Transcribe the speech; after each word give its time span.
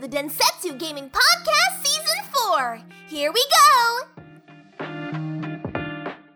the 0.00 0.08
Densetsu 0.08 0.76
Gaming 0.76 1.10
Podcast 1.10 1.82
Season 1.82 2.24
4. 2.32 2.82
Here 3.08 3.30
we 3.30 3.40
go! 3.50 4.08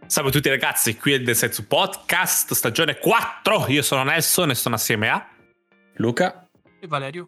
Salve 0.07 0.29
a 0.29 0.33
tutti 0.33 0.49
ragazzi, 0.49 0.97
qui 0.97 1.13
è 1.13 1.17
il 1.17 1.25
Densetsu 1.25 1.67
Podcast, 1.67 2.53
stagione 2.55 2.99
4. 2.99 3.67
Io 3.69 3.83
sono 3.83 4.05
Nelson 4.05 4.51
e 4.51 4.55
sono 4.55 4.75
assieme 4.77 5.09
a 5.09 5.27
Luca 5.95 6.47
e 6.81 6.87
Valerio. 6.87 7.27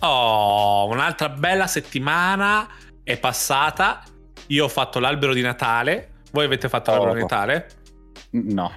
Oh, 0.00 0.86
un'altra 0.90 1.28
bella 1.28 1.66
settimana 1.66 2.68
è 3.02 3.18
passata. 3.18 4.02
Io 4.48 4.64
ho 4.64 4.68
fatto 4.68 4.98
l'albero 5.00 5.32
di 5.34 5.42
Natale. 5.42 6.22
Voi 6.32 6.44
avete 6.44 6.68
fatto 6.68 6.90
Oh. 6.90 6.94
l'albero 6.94 7.14
di 7.14 7.20
Natale? 7.20 7.70
No. 8.30 8.74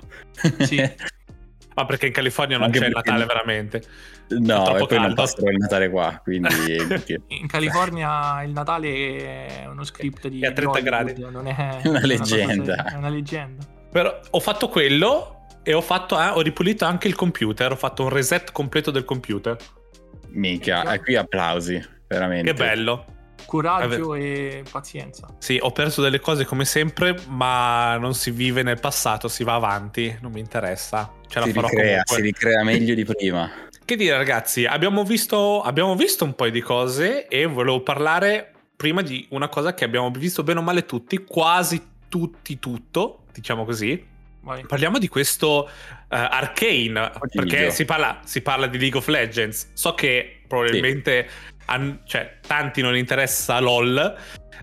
Sì. 0.60 0.78
Ma 1.82 1.86
perché 1.88 2.07
in 2.07 2.13
California 2.13 2.57
non 2.57 2.68
Anche 2.68 2.79
c'è 2.79 2.86
il 2.88 2.91
Natale 2.94 3.26
veramente. 3.26 3.81
no, 4.30 4.63
troppo 4.63 4.84
e 4.84 4.88
poi 4.88 4.98
non 4.98 5.05
caldo. 5.08 5.22
passerò 5.22 5.49
il 5.49 5.58
Natale 5.58 5.89
qua, 5.89 6.20
quindi... 6.23 6.48
In 7.27 7.48
California 7.48 8.44
il 8.44 8.52
Natale 8.52 9.62
è 9.62 9.66
uno 9.67 9.84
script 9.84 10.27
di 10.27 10.39
È 10.41 10.48
a 10.48 10.52
30 10.52 10.72
Hollywood, 10.72 10.84
gradi. 10.84 11.22
Non 11.31 11.48
è 11.48 11.80
Una 11.88 11.99
cosa 11.99 12.08
leggenda. 12.08 12.75
seria, 12.75 12.84
È 12.86 12.95
una 12.95 13.09
leggenda. 13.09 13.66
Però 13.91 14.20
ho 14.30 14.39
fatto 14.39 14.70
quello 14.70 15.48
e 15.63 15.73
ho, 15.73 15.81
fatto, 15.81 16.20
eh, 16.20 16.27
ho 16.27 16.41
ripulito 16.41 16.86
anche 16.86 17.08
il 17.08 17.16
computer. 17.16 17.72
Ho 17.72 17.75
fatto 17.75 18.03
un 18.03 18.09
reset 18.09 18.52
completo 18.52 18.91
del 18.91 19.05
computer. 19.05 19.58
Minchia, 20.30 20.94
e 20.94 21.00
qui 21.02 21.16
applausi, 21.16 21.84
veramente. 22.08 22.52
Che 22.53 22.58
bello. 22.58 23.05
Coraggio 23.52 24.14
e 24.14 24.64
pazienza. 24.72 25.28
Sì, 25.38 25.58
ho 25.62 25.72
perso 25.72 26.02
delle 26.02 26.22
cose 26.22 26.46
come 26.46 26.64
sempre, 26.64 27.20
ma 27.28 27.98
non 27.98 28.14
si 28.14 28.32
vive 28.32 28.64
nel 28.64 28.80
passato, 28.80 29.28
si 29.28 29.44
va 29.44 29.55
avanti. 29.55 30.18
Non 30.22 30.32
mi 30.32 30.40
interessa. 30.40 31.12
Ce 31.28 31.38
la 31.38 31.48
Si 31.48 31.52
farò 31.52 31.68
ricrea, 31.68 32.04
comunque. 32.04 32.16
si 32.16 32.22
ricrea 32.22 32.64
meglio 32.64 32.95
di 32.95 33.04
prima. 33.04 33.52
Che 33.84 33.95
dire, 33.98 34.16
ragazzi, 34.16 34.64
abbiamo 34.64 35.03
visto, 35.03 35.62
abbiamo 35.62 35.95
visto 35.98 36.23
un 36.23 36.34
paio 36.34 36.52
di 36.52 36.62
cose 36.62 37.28
e 37.28 37.45
volevo 37.45 37.81
parlare 37.81 38.53
prima 38.78 39.02
di 39.02 39.28
una 39.31 39.50
cosa 39.50 39.73
che 39.73 39.84
abbiamo 39.84 40.09
visto 40.12 40.44
bene 40.44 40.59
o 40.59 40.62
male 40.62 40.86
tutti, 40.86 41.25
quasi 41.25 41.81
tutti, 42.08 42.58
tutto, 42.58 43.23
diciamo 43.34 43.66
così. 43.66 44.02
Vai. 44.44 44.66
Parliamo 44.66 44.97
di 44.97 45.09
questo 45.09 45.68
eh, 45.68 46.16
Arcane, 46.16 47.02
Oddio. 47.02 47.20
perché 47.34 47.72
si 47.72 47.84
parla, 47.84 48.22
si 48.23 48.42
parla 48.42 48.68
di 48.68 48.78
League 48.80 48.97
of 48.97 49.08
Legends. 49.08 49.72
So 49.73 49.94
che 49.94 50.41
probabilmente 50.52 51.27
an- 51.66 52.02
cioè, 52.05 52.39
tanti 52.45 52.81
non 52.81 52.97
interessa 52.97 53.59
LOL, 53.59 54.16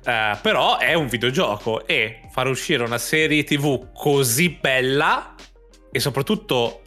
eh, 0.05 0.39
però 0.43 0.79
è 0.79 0.93
un 0.95 1.07
videogioco 1.09 1.87
e 1.87 2.21
far 2.31 2.49
uscire 2.49 2.85
una 2.85 2.99
serie 2.99 3.45
TV 3.45 3.91
così 3.95 4.51
bella 4.61 5.35
e 5.91 5.99
soprattutto 5.99 6.83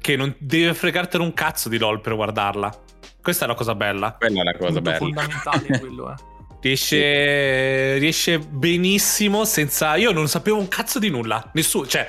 che 0.00 0.14
non 0.14 0.32
deve 0.38 0.74
fregartene 0.74 1.24
un 1.24 1.32
cazzo 1.32 1.68
di 1.68 1.78
LOL 1.78 2.00
per 2.00 2.14
guardarla. 2.14 2.72
Questa 3.20 3.44
è 3.44 3.48
la 3.48 3.54
cosa 3.54 3.74
bella. 3.74 4.14
Quella 4.16 4.42
è 4.42 4.44
la 4.44 4.52
cosa 4.52 4.80
Punto 4.80 4.80
bella. 4.82 4.98
fondamentale 4.98 5.78
quello, 5.78 6.12
eh. 6.12 6.34
Riesce, 6.66 7.98
riesce 7.98 8.38
benissimo 8.40 9.44
senza... 9.44 9.94
Io 9.96 10.10
non 10.10 10.26
sapevo 10.26 10.58
un 10.58 10.66
cazzo 10.66 10.98
di 10.98 11.10
nulla. 11.10 11.50
Nessuno... 11.52 11.86
Cioè, 11.86 12.08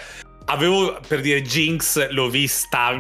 avevo 0.50 1.00
per 1.06 1.22
dire 1.22 1.42
Jinx, 1.42 2.10
l'ho 2.10 2.30
vista 2.30 2.96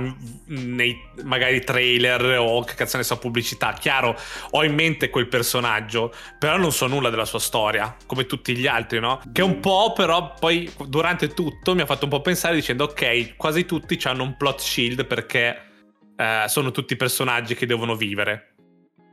nei 0.45 0.97
magari 1.23 1.63
trailer 1.63 2.37
o 2.39 2.63
che 2.63 2.75
cazzo 2.75 2.97
ne 2.97 3.03
so, 3.03 3.17
pubblicità. 3.17 3.73
Chiaro, 3.73 4.17
ho 4.51 4.63
in 4.63 4.73
mente 4.73 5.09
quel 5.09 5.27
personaggio, 5.27 6.13
però 6.39 6.57
non 6.57 6.71
so 6.71 6.87
nulla 6.87 7.09
della 7.09 7.25
sua 7.25 7.39
storia, 7.39 7.95
come 8.05 8.25
tutti 8.25 8.55
gli 8.55 8.67
altri, 8.67 8.99
no? 8.99 9.21
Che 9.31 9.41
un 9.41 9.59
po' 9.59 9.93
però 9.95 10.33
poi 10.39 10.71
durante 10.87 11.29
tutto 11.29 11.75
mi 11.75 11.81
ha 11.81 11.85
fatto 11.85 12.05
un 12.05 12.11
po' 12.11 12.21
pensare 12.21 12.55
dicendo 12.55 12.85
ok, 12.85 13.35
quasi 13.35 13.65
tutti 13.65 13.99
hanno 14.03 14.23
un 14.23 14.35
plot 14.37 14.59
shield 14.59 15.05
perché 15.05 15.61
eh, 16.15 16.45
sono 16.47 16.71
tutti 16.71 16.95
personaggi 16.95 17.55
che 17.55 17.65
devono 17.65 17.95
vivere. 17.95 18.55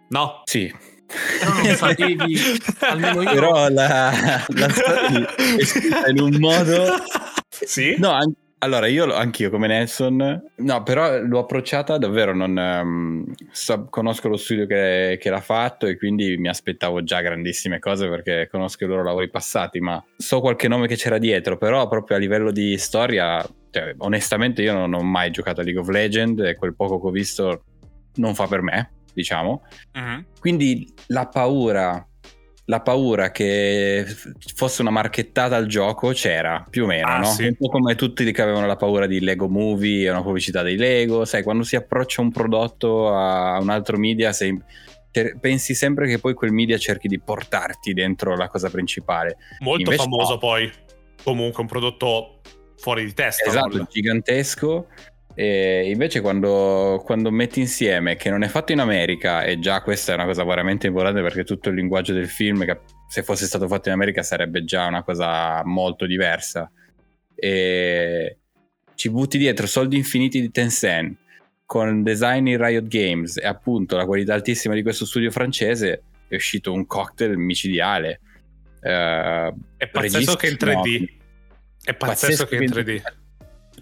No? 0.08 0.42
Sì, 0.44 0.72
Però 1.06 1.62
non 1.62 1.76
sapevi, 1.76 2.38
almeno 2.80 3.22
io... 3.22 3.32
però 3.32 3.68
la, 3.68 4.44
la 4.48 4.68
storia 4.68 5.34
è 5.34 5.64
scritta 5.64 6.08
in 6.08 6.20
un 6.20 6.36
modo... 6.38 6.94
Sì? 7.62 7.96
No, 7.98 8.10
an- 8.10 8.34
allora 8.58 8.86
io 8.86 9.12
anch'io 9.12 9.50
come 9.50 9.66
Nelson, 9.66 10.42
no, 10.54 10.82
però 10.82 11.20
l'ho 11.20 11.40
approcciata 11.40 11.98
davvero, 11.98 12.34
non, 12.34 12.56
ehm, 12.58 13.34
so- 13.50 13.86
conosco 13.90 14.28
lo 14.28 14.36
studio 14.38 14.66
che, 14.66 15.18
che 15.20 15.28
l'ha 15.28 15.40
fatto 15.42 15.86
e 15.86 15.98
quindi 15.98 16.38
mi 16.38 16.48
aspettavo 16.48 17.02
già 17.04 17.20
grandissime 17.20 17.78
cose 17.78 18.08
perché 18.08 18.48
conosco 18.50 18.84
i 18.84 18.86
loro 18.86 19.02
lavori 19.04 19.28
passati, 19.28 19.80
ma 19.80 20.02
so 20.16 20.40
qualche 20.40 20.66
nome 20.68 20.86
che 20.86 20.96
c'era 20.96 21.18
dietro, 21.18 21.58
però 21.58 21.86
proprio 21.88 22.16
a 22.16 22.20
livello 22.20 22.50
di 22.50 22.78
storia, 22.78 23.44
cioè, 23.70 23.94
onestamente 23.98 24.62
io 24.62 24.72
non 24.72 24.94
ho 24.94 25.02
mai 25.02 25.30
giocato 25.30 25.60
a 25.60 25.64
League 25.64 25.82
of 25.82 25.88
Legends 25.88 26.40
e 26.42 26.54
quel 26.56 26.74
poco 26.74 26.98
che 27.00 27.06
ho 27.06 27.10
visto 27.10 27.64
non 28.14 28.34
fa 28.34 28.46
per 28.46 28.62
me, 28.62 28.92
diciamo. 29.12 29.62
Mhm. 29.92 30.26
Quindi 30.40 30.90
la 31.08 31.26
paura, 31.26 32.02
la 32.66 32.80
paura 32.80 33.30
che 33.30 34.06
fosse 34.54 34.80
una 34.80 34.90
marchettata 34.90 35.54
al 35.56 35.66
gioco 35.66 36.08
c'era 36.12 36.64
più 36.68 36.84
o 36.84 36.86
meno, 36.86 37.06
Ah, 37.06 37.18
no? 37.18 37.24
sì. 37.26 37.44
Un 37.46 37.56
po' 37.56 37.68
come 37.68 37.94
tutti 37.94 38.30
che 38.32 38.42
avevano 38.42 38.66
la 38.66 38.76
paura 38.76 39.06
di 39.06 39.20
Lego 39.20 39.48
Movie 39.48 40.06
e 40.06 40.10
una 40.10 40.22
pubblicità 40.22 40.62
dei 40.62 40.76
Lego, 40.76 41.24
sai, 41.26 41.42
quando 41.42 41.62
si 41.62 41.76
approccia 41.76 42.22
un 42.22 42.32
prodotto 42.32 43.14
a 43.14 43.58
un 43.60 43.68
altro 43.68 43.98
media, 43.98 44.32
sei- 44.32 44.58
pensi 45.40 45.74
sempre 45.74 46.08
che 46.08 46.18
poi 46.18 46.34
quel 46.34 46.52
media 46.52 46.78
cerchi 46.78 47.06
di 47.06 47.20
portarti 47.20 47.92
dentro 47.92 48.34
la 48.34 48.48
cosa 48.48 48.70
principale. 48.70 49.36
Molto 49.60 49.82
Invece 49.82 50.02
famoso 50.02 50.32
no. 50.32 50.38
poi. 50.38 50.72
Comunque 51.22 51.62
un 51.62 51.68
prodotto 51.68 52.40
fuori 52.78 53.04
di 53.04 53.12
testa. 53.14 53.48
Esatto, 53.48 53.76
LOL. 53.76 53.86
gigantesco. 53.90 54.86
E 55.36 55.90
invece 55.90 56.20
quando, 56.20 57.02
quando 57.04 57.30
metti 57.30 57.58
insieme 57.58 58.14
che 58.14 58.30
non 58.30 58.42
è 58.42 58.48
fatto 58.48 58.72
in 58.72 58.78
America, 58.78 59.42
e 59.42 59.58
già 59.58 59.82
questa 59.82 60.12
è 60.12 60.14
una 60.14 60.26
cosa 60.26 60.44
veramente 60.44 60.86
importante 60.86 61.22
perché 61.22 61.44
tutto 61.44 61.70
il 61.70 61.74
linguaggio 61.74 62.12
del 62.12 62.28
film, 62.28 62.64
che 62.64 62.80
se 63.08 63.22
fosse 63.22 63.46
stato 63.46 63.66
fatto 63.66 63.88
in 63.88 63.94
America 63.94 64.22
sarebbe 64.22 64.64
già 64.64 64.86
una 64.86 65.02
cosa 65.02 65.62
molto 65.64 66.06
diversa, 66.06 66.70
e 67.34 68.38
ci 68.94 69.10
butti 69.10 69.38
dietro 69.38 69.66
soldi 69.66 69.96
infiniti 69.96 70.40
di 70.40 70.50
Tencent, 70.50 71.16
con 71.66 72.02
design 72.02 72.46
in 72.46 72.64
Riot 72.64 72.86
Games 72.86 73.36
e 73.38 73.46
appunto 73.46 73.96
la 73.96 74.04
qualità 74.04 74.34
altissima 74.34 74.74
di 74.74 74.82
questo 74.82 75.04
studio 75.04 75.30
francese, 75.30 76.02
è 76.28 76.34
uscito 76.36 76.72
un 76.72 76.86
cocktail 76.86 77.36
micidiale. 77.36 78.20
Eh, 78.80 79.54
È 79.76 79.88
pazzesco 79.88 80.36
che 80.36 80.48
in 80.48 80.56
3D. 80.60 80.82
registri 80.82 81.18
È 81.82 81.94
pazzesco 81.94 82.46
che 82.46 82.56
in 82.56 82.70
3D. 82.70 83.02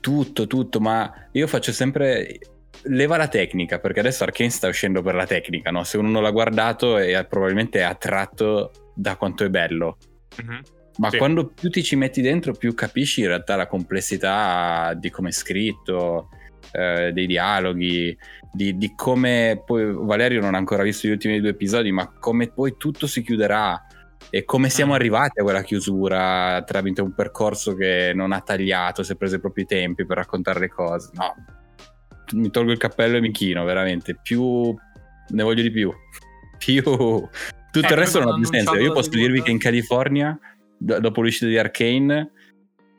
Tutto, 0.02 0.46
tutto, 0.48 0.80
ma 0.80 1.28
io 1.30 1.46
faccio 1.46 1.70
sempre 1.72 2.38
leva 2.86 3.16
la 3.16 3.28
tecnica, 3.28 3.78
perché 3.78 4.00
adesso 4.00 4.24
Arkane 4.24 4.50
sta 4.50 4.66
uscendo 4.66 5.02
per 5.02 5.14
la 5.14 5.26
tecnica, 5.26 5.70
no? 5.70 5.84
Se 5.84 5.96
uno 5.96 6.10
non 6.10 6.22
l'ha 6.22 6.30
guardato 6.32 6.98
è 6.98 7.24
probabilmente 7.26 7.78
è 7.78 7.82
attratto 7.82 8.72
da 8.94 9.16
quanto 9.16 9.44
è 9.44 9.48
bello. 9.48 9.96
Mhm. 10.42 10.60
Ma 10.98 11.08
Sì. 11.10 11.16
quando 11.16 11.46
più 11.46 11.70
ti 11.70 11.82
ci 11.82 11.94
metti 11.96 12.20
dentro, 12.20 12.52
più 12.52 12.74
capisci 12.74 13.20
in 13.20 13.28
realtà 13.28 13.54
la 13.56 13.66
complessità 13.68 14.92
di 14.94 15.10
come 15.10 15.28
è 15.28 15.32
scritto, 15.32 16.28
eh, 16.72 17.12
dei 17.12 17.26
dialoghi, 17.26 18.16
di, 18.52 18.76
di 18.76 18.92
come 18.96 19.62
poi 19.64 19.92
Valerio 19.94 20.40
non 20.40 20.54
ha 20.54 20.58
ancora 20.58 20.82
visto 20.82 21.06
gli 21.06 21.12
ultimi 21.12 21.40
due 21.40 21.50
episodi, 21.50 21.92
ma 21.92 22.12
come 22.18 22.48
poi 22.48 22.74
tutto 22.76 23.06
si 23.06 23.22
chiuderà 23.22 23.80
e 24.30 24.44
come 24.44 24.68
siamo 24.70 24.92
Mm. 24.92 24.96
arrivati 24.96 25.40
a 25.40 25.42
quella 25.42 25.62
chiusura 25.62 26.62
tramite 26.66 27.00
un 27.02 27.14
percorso 27.14 27.74
che 27.74 28.12
non 28.14 28.32
ha 28.32 28.40
tagliato, 28.40 29.02
si 29.02 29.12
è 29.12 29.16
preso 29.16 29.36
i 29.36 29.40
propri 29.40 29.64
tempi 29.66 30.04
per 30.06 30.16
raccontare 30.16 30.60
le 30.60 30.68
cose. 30.68 31.10
No, 31.14 31.34
mi 32.32 32.50
tolgo 32.50 32.72
il 32.72 32.78
cappello 32.78 33.16
e 33.16 33.20
mi 33.20 33.30
chino, 33.30 33.64
veramente. 33.64 34.18
Più 34.22 34.74
ne 35.28 35.42
voglio 35.42 35.62
di 35.62 35.70
più. 35.70 35.92
Più 36.58 36.82
tutto 36.82 37.86
Eh, 37.86 37.90
il 37.90 37.96
resto 37.96 38.18
come 38.20 38.30
non 38.30 38.40
ha 38.40 38.48
più 38.48 38.56
senso. 38.58 38.76
Io 38.76 38.92
posso 38.92 39.10
dirvi 39.10 39.42
che 39.42 39.50
in 39.50 39.58
California, 39.58 40.38
do- 40.78 41.00
dopo 41.00 41.20
l'uscita 41.22 41.46
di 41.46 41.58
Arkane, 41.58 42.30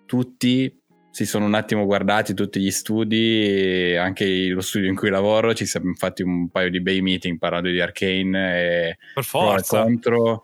tutti 0.05 0.77
si 1.09 1.25
sono 1.25 1.45
un 1.45 1.53
attimo 1.53 1.85
guardati, 1.85 2.33
tutti 2.33 2.59
gli 2.59 2.71
studi, 2.71 3.95
anche 3.97 4.47
lo 4.47 4.61
studio 4.61 4.89
in 4.89 4.95
cui 4.95 5.09
lavoro, 5.09 5.53
ci 5.53 5.65
siamo 5.65 5.93
fatti 5.93 6.23
un 6.23 6.49
paio 6.49 6.69
di 6.71 6.81
bei 6.81 7.01
meeting 7.01 7.37
parlando 7.37 7.69
di 7.69 7.79
Arkane 7.79 8.59
e 8.59 8.97
Per 8.97 9.13
pro 9.13 9.23
forza. 9.23 9.83
contro. 9.83 10.43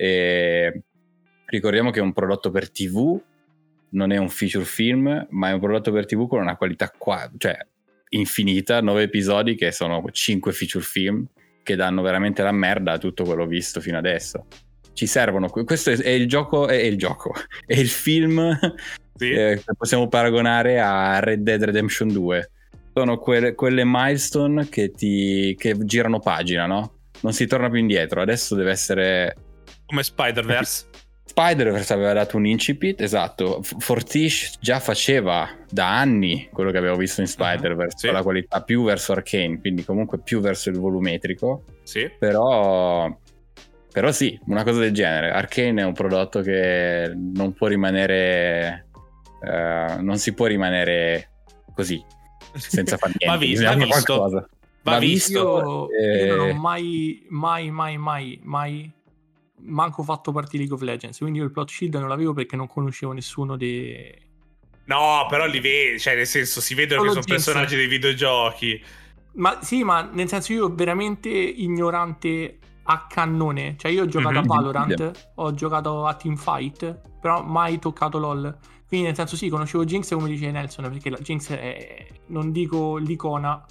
E 0.00 0.82
ricordiamo 1.44 1.90
che 1.90 1.98
è 1.98 2.02
un 2.02 2.14
prodotto 2.14 2.50
per 2.50 2.70
TV, 2.70 3.20
non 3.90 4.12
è 4.12 4.16
un 4.16 4.30
feature 4.30 4.64
film, 4.64 5.26
ma 5.28 5.50
è 5.50 5.52
un 5.52 5.60
prodotto 5.60 5.92
per 5.92 6.06
TV 6.06 6.26
con 6.26 6.40
una 6.40 6.56
qualità 6.56 6.90
qua, 6.96 7.30
cioè 7.36 7.58
infinita, 8.08 8.80
nove 8.80 9.02
episodi 9.02 9.56
che 9.56 9.72
sono 9.72 10.02
cinque 10.10 10.52
feature 10.52 10.82
film 10.82 11.26
che 11.62 11.76
danno 11.76 12.00
veramente 12.00 12.42
la 12.42 12.50
merda 12.50 12.92
a 12.92 12.98
tutto 12.98 13.24
quello 13.24 13.46
visto 13.46 13.82
fino 13.82 13.98
adesso. 13.98 14.46
Ci 14.94 15.06
servono, 15.06 15.50
questo 15.50 15.90
è, 15.90 15.96
è 15.98 16.08
il 16.08 16.26
gioco, 16.26 16.66
è 16.66 16.76
il 16.76 16.96
gioco, 16.96 17.34
è 17.66 17.78
il 17.78 17.88
film 17.88 18.58
Sì. 19.16 19.30
eh, 19.32 19.62
che 19.62 19.74
possiamo 19.76 20.08
paragonare 20.08 20.80
a 20.80 21.20
Red 21.20 21.42
Dead 21.42 21.62
Redemption 21.62 22.08
2. 22.08 22.50
Sono 22.94 23.18
quelle, 23.18 23.54
quelle 23.54 23.82
milestone 23.84 24.66
che, 24.70 24.92
ti, 24.92 25.54
che 25.58 25.76
girano 25.84 26.20
pagina, 26.20 26.64
no? 26.64 27.00
Non 27.20 27.34
si 27.34 27.46
torna 27.46 27.68
più 27.68 27.78
indietro, 27.78 28.22
adesso 28.22 28.54
deve 28.54 28.70
essere 28.70 29.34
Come 29.90 30.02
Spider-Verse. 30.04 30.86
Spider-Verse 31.24 31.92
aveva 31.92 32.12
dato 32.12 32.36
un 32.36 32.46
incipit, 32.46 33.00
esatto. 33.00 33.60
F- 33.62 33.74
Fortiche 33.78 34.50
già 34.60 34.80
faceva 34.80 35.48
da 35.68 35.98
anni 35.98 36.48
quello 36.52 36.70
che 36.70 36.78
avevo 36.78 36.96
visto 36.96 37.20
in 37.20 37.26
Spider-Verse, 37.26 37.98
sì. 37.98 38.06
con 38.06 38.16
la 38.16 38.22
qualità 38.22 38.62
più 38.62 38.84
verso 38.84 39.12
Arcane, 39.12 39.60
quindi 39.60 39.84
comunque 39.84 40.18
più 40.20 40.40
verso 40.40 40.70
il 40.70 40.78
volumetrico. 40.78 41.64
Sì. 41.82 42.10
Però, 42.18 43.08
però 43.92 44.10
sì, 44.12 44.38
una 44.46 44.64
cosa 44.64 44.80
del 44.80 44.92
genere. 44.92 45.30
Arcane 45.30 45.82
è 45.82 45.84
un 45.84 45.92
prodotto 45.92 46.40
che 46.40 47.12
non 47.14 47.52
può 47.52 47.66
rimanere. 47.68 48.86
eh, 49.42 49.96
non 50.00 50.18
si 50.18 50.32
può 50.34 50.46
rimanere 50.46 51.30
così 51.74 52.02
senza 52.56 52.96
fare 52.96 53.12
niente. 53.18 53.26
Va 53.26 53.36
visto, 53.36 53.64
va 53.64 53.74
visto. 53.74 53.88
qualcosa. 54.14 54.48
Va 54.82 54.92
Va 54.92 54.98
visto. 54.98 55.88
Io, 55.92 56.24
io 56.24 56.36
non 56.36 56.46
eh, 56.48 56.50
ho 56.50 56.54
mai, 56.54 57.24
mai, 57.28 57.70
mai, 57.70 57.96
mai, 57.98 58.40
mai 58.42 58.92
manco 59.62 60.02
fatto 60.02 60.32
partire 60.32 60.58
League 60.64 60.74
of 60.76 60.82
Legends. 60.82 61.18
Quindi 61.18 61.38
io 61.38 61.44
il 61.44 61.50
plot 61.52 61.68
shield 61.70 61.94
non 61.96 62.08
l'avevo 62.08 62.32
perché 62.32 62.56
non 62.56 62.66
conoscevo 62.66 63.12
nessuno 63.12 63.56
dei. 63.56 64.28
No, 64.84 65.26
però 65.28 65.46
li 65.46 65.60
vedi, 65.60 66.00
cioè 66.00 66.16
nel 66.16 66.26
senso 66.26 66.60
si 66.60 66.74
vedono 66.74 67.02
che 67.02 67.08
sono 67.10 67.24
personaggi 67.26 67.76
dei 67.76 67.86
videogiochi. 67.86 68.82
Ma 69.34 69.58
sì, 69.62 69.84
ma 69.84 70.02
nel 70.12 70.26
senso 70.28 70.52
io 70.52 70.74
veramente 70.74 71.28
ignorante 71.28 72.58
a 72.84 73.06
cannone. 73.08 73.76
Cioè 73.78 73.92
io 73.92 74.02
ho 74.02 74.06
giocato 74.06 74.40
Mhm. 74.40 74.50
a 74.50 74.54
Valorant, 74.54 75.32
ho 75.36 75.54
giocato 75.54 76.06
a 76.06 76.14
Teamfight, 76.14 77.00
però 77.20 77.42
mai 77.44 77.78
toccato 77.78 78.18
LOL. 78.18 78.58
Quindi 78.88 79.06
nel 79.06 79.14
senso 79.14 79.36
sì, 79.36 79.48
conoscevo 79.48 79.84
Jinx 79.84 80.12
come 80.12 80.28
dice 80.28 80.50
Nelson, 80.50 80.88
perché 80.90 81.10
la 81.10 81.18
Jinx 81.18 81.52
è, 81.52 82.08
non 82.26 82.50
dico 82.50 82.96
l'icona 82.96 83.64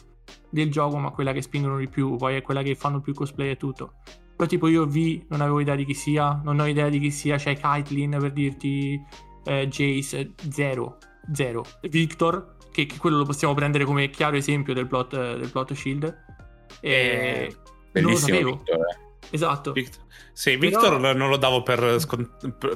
del 0.50 0.71
gioco, 0.71 0.97
ma 0.97 1.09
quella 1.09 1.33
che 1.33 1.42
spingono 1.42 1.77
di 1.77 1.89
più, 1.89 2.15
poi 2.15 2.38
è 2.38 2.42
quella 2.42 2.62
che 2.62 2.75
fanno 2.75 3.01
più 3.01 3.13
cosplay 3.13 3.50
e 3.50 3.57
tutto. 3.57 3.95
Però 4.39 4.50
tipo 4.50 4.69
io 4.69 4.86
V 4.88 5.25
non 5.27 5.41
avevo 5.41 5.59
idea 5.59 5.75
di 5.75 5.83
chi 5.83 5.94
sia, 5.94 6.39
non 6.45 6.62
ho 6.62 6.65
idea 6.65 6.88
di 6.88 6.97
chi 6.97 7.12
sia, 7.12 7.36
c'è 7.36 7.57
Caitlyn 7.57 8.15
per 8.21 8.31
dirti 8.31 8.97
eh, 9.44 9.68
Jace, 9.68 10.31
zero, 10.50 10.97
zero. 11.33 11.65
Victor, 11.89 12.56
che, 12.71 12.86
che 12.86 12.95
quello 12.95 13.18
lo 13.18 13.25
possiamo 13.25 13.53
prendere 13.53 13.83
come 13.83 14.09
chiaro 14.09 14.38
esempio 14.38 14.74
del 14.74 14.88
plot, 14.88 15.13
eh, 15.13 15.38
del 15.39 15.50
plot 15.51 15.74
shield. 15.74 16.15
E 16.80 17.53
Eh, 17.91 18.00
non 18.00 18.12
lo 18.12 18.18
sapevo. 18.18 18.51
Victor, 18.51 18.77
eh. 18.77 18.97
Esatto. 19.31 19.74
Victor- 19.74 20.07
Sì, 20.31 20.56
Victor 20.56 20.95
Però- 21.01 21.12
non 21.13 21.27
lo 21.27 21.35
davo 21.35 21.62
per- 21.62 21.97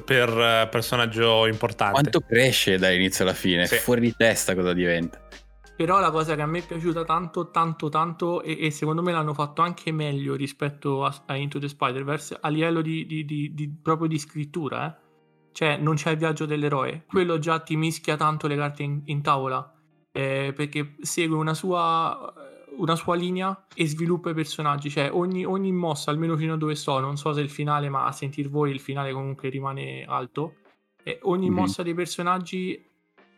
per, 0.04 0.28
eh, 0.28 0.68
personaggio 0.70 1.46
importante. 1.46 1.92
Quanto 1.94 2.20
cresce 2.20 2.76
dall'inizio 2.76 3.24
alla 3.24 3.32
fine? 3.32 3.64
Sì. 3.66 3.76
Fuori 3.76 4.02
di 4.02 4.14
testa 4.14 4.54
cosa 4.54 4.74
diventa. 4.74 5.23
Però 5.76 5.98
la 5.98 6.10
cosa 6.12 6.36
che 6.36 6.42
a 6.42 6.46
me 6.46 6.60
è 6.60 6.66
piaciuta 6.66 7.04
tanto, 7.04 7.50
tanto, 7.50 7.88
tanto, 7.88 8.42
e, 8.42 8.56
e 8.66 8.70
secondo 8.70 9.02
me 9.02 9.10
l'hanno 9.12 9.34
fatto 9.34 9.60
anche 9.60 9.90
meglio 9.90 10.34
rispetto 10.36 11.04
a, 11.04 11.22
a 11.26 11.34
Into 11.36 11.58
the 11.58 11.66
Spider-Verse 11.68 12.38
a 12.40 12.48
livello 12.48 12.80
di, 12.80 13.04
di- 13.06 13.24
di- 13.24 13.52
di- 13.54 13.68
proprio 13.82 14.06
di 14.06 14.18
scrittura, 14.18 14.86
eh. 14.88 15.02
Cioè, 15.52 15.76
non 15.76 15.94
c'è 15.94 16.10
il 16.12 16.16
viaggio 16.18 16.46
dell'eroe. 16.46 17.04
Quello 17.06 17.38
già 17.38 17.60
ti 17.60 17.76
mischia 17.76 18.16
tanto 18.16 18.46
le 18.48 18.56
carte 18.56 18.82
in, 18.82 19.02
in 19.06 19.22
tavola. 19.22 19.68
eh, 20.16 20.52
perché 20.54 20.94
segue 21.00 21.36
una 21.36 21.54
sua, 21.54 22.32
una 22.76 22.94
sua 22.96 23.16
linea 23.16 23.66
e 23.74 23.86
sviluppa 23.86 24.30
i 24.30 24.34
personaggi. 24.34 24.90
Cioè, 24.90 25.10
ogni, 25.12 25.44
ogni 25.44 25.72
mossa, 25.72 26.10
almeno 26.12 26.36
fino 26.36 26.54
a 26.54 26.56
dove 26.56 26.74
sto, 26.76 26.98
non 27.00 27.16
so 27.16 27.32
se 27.32 27.40
il 27.40 27.50
finale, 27.50 27.88
ma 27.88 28.04
a 28.06 28.12
sentir 28.12 28.48
voi 28.48 28.70
il 28.70 28.78
finale 28.80 29.12
comunque 29.12 29.48
rimane 29.48 30.04
alto. 30.04 30.54
eh, 31.02 31.18
ogni 31.22 31.50
Mhm. 31.50 31.54
mossa 31.56 31.82
dei 31.82 31.94
personaggi 31.94 32.80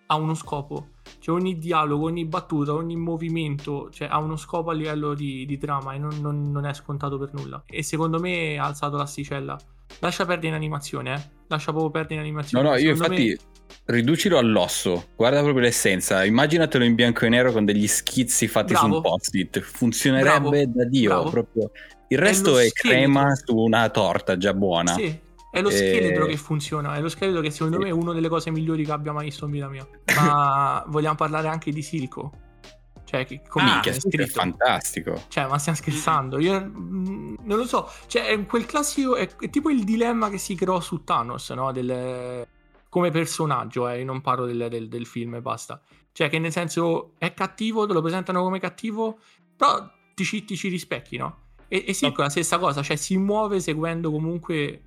ha 0.06 0.14
uno 0.16 0.34
scopo. 0.34 0.88
Cioè 1.26 1.34
ogni 1.34 1.58
dialogo, 1.58 2.04
ogni 2.04 2.24
battuta, 2.24 2.72
ogni 2.72 2.94
movimento 2.94 3.90
cioè, 3.90 4.06
ha 4.08 4.18
uno 4.18 4.36
scopo 4.36 4.70
a 4.70 4.74
livello 4.74 5.12
di, 5.12 5.44
di 5.44 5.58
trama 5.58 5.92
e 5.92 5.98
non, 5.98 6.20
non- 6.20 6.52
non 6.52 6.64
è 6.66 6.72
scontato 6.72 7.18
per 7.18 7.30
nulla. 7.32 7.64
E 7.66 7.82
secondo 7.82 8.20
me 8.20 8.56
ha 8.56 8.64
alzato 8.64 8.96
l'asticella. 8.96 9.58
Lascia 9.98 10.24
perdere 10.24 10.48
in 10.50 10.54
animazione, 10.54 11.14
eh. 11.14 11.20
Lascia 11.48 11.72
proprio 11.72 11.90
perdere 11.90 12.14
in 12.14 12.20
No, 12.20 12.26
animazione. 12.26 12.68
no, 12.68 12.76
io 12.76 12.94
Secondo 12.94 13.14
me- 13.16 13.20
infatti 13.24 13.44
riducilo 13.86 14.38
all'osso, 14.38 15.06
guarda 15.16 15.40
proprio 15.42 15.64
l'essenza, 15.64 16.24
immaginatelo 16.24 16.84
in 16.84 16.94
bianco 16.94 17.24
e 17.24 17.28
nero 17.28 17.50
con 17.50 17.64
degli 17.64 17.88
schizzi 17.88 18.46
fatti 18.46 18.76
su 18.76 18.80
Bravo. 18.82 18.96
un 18.98 19.02
post-it, 19.02 19.58
funzionerebbe 19.58 20.66
Bravo. 20.66 20.72
da 20.76 20.84
Dio. 20.84 21.28
Il 22.08 22.18
È 22.18 22.20
resto 22.20 22.56
è, 22.56 22.68
scheletro. 22.68 22.88
crema 23.00 23.34
su 23.34 23.56
una 23.56 23.88
torta 23.90 24.36
già 24.36 24.54
buona. 24.54 24.92
Sì, 24.92 25.18
è 25.50 25.60
lo 25.62 25.70
Eh, 25.70 25.72
scheletro 25.72 26.26
che 26.26 26.36
funziona. 26.36 26.96
È 26.96 27.00
lo 27.00 27.08
scheletro 27.08 27.40
che 27.40 27.50
secondo 27.50 27.78
sì. 27.78 27.84
me 27.84 27.88
è 27.88 27.92
una 27.92 28.12
delle 28.12 28.28
cose 28.28 28.50
migliori 28.50 28.84
che 28.84 28.92
abbia 28.92 29.12
mai 29.12 29.26
visto 29.26 29.46
in 29.46 29.50
vita 29.52 29.68
mia. 29.68 29.88
Ma 30.16 30.84
vogliamo 30.88 31.14
parlare 31.16 31.48
anche 31.48 31.72
di 31.72 31.82
Silco. 31.82 32.32
Cioè, 33.04 33.24
che 33.24 33.42
come 33.46 33.70
Ah, 33.70 33.80
è 33.82 33.92
sì, 33.92 34.08
è 34.16 34.26
fantastico. 34.26 35.24
Cioè, 35.28 35.46
ma 35.46 35.58
stiamo 35.58 35.78
scherzando? 35.78 36.38
Io 36.40 36.60
mm, 36.60 37.36
non 37.42 37.58
lo 37.58 37.66
so. 37.66 37.88
Cioè, 38.06 38.26
è 38.26 38.46
quel 38.46 38.66
classico. 38.66 39.14
È, 39.16 39.28
è 39.36 39.48
tipo 39.50 39.70
il 39.70 39.84
dilemma 39.84 40.28
che 40.28 40.38
si 40.38 40.54
creò 40.56 40.80
su 40.80 41.04
Thanos, 41.04 41.50
no? 41.50 41.72
Del- 41.72 42.46
come 42.88 43.10
personaggio, 43.10 43.88
eh. 43.88 43.98
Io 44.00 44.04
non 44.04 44.20
parlo 44.20 44.44
del, 44.46 44.68
del- 44.68 44.88
del 44.88 45.06
film 45.06 45.34
e 45.36 45.40
basta. 45.40 45.80
Cioè, 46.12 46.28
che 46.28 46.38
nel 46.38 46.52
senso 46.52 47.14
è 47.18 47.32
cattivo, 47.34 47.86
te 47.86 47.92
lo 47.92 48.00
presentano 48.02 48.42
come 48.42 48.58
cattivo, 48.58 49.18
però 49.56 49.88
ti 50.14 50.24
ci, 50.24 50.44
ti 50.44 50.56
ci 50.56 50.68
rispecchi, 50.68 51.16
no? 51.16 51.44
E, 51.68 51.84
e 51.86 51.92
Silco 51.92 52.20
è 52.20 52.24
la 52.24 52.30
stessa 52.30 52.58
cosa, 52.58 52.82
cioè 52.82 52.96
si 52.96 53.16
muove 53.16 53.60
seguendo 53.60 54.10
comunque. 54.10 54.82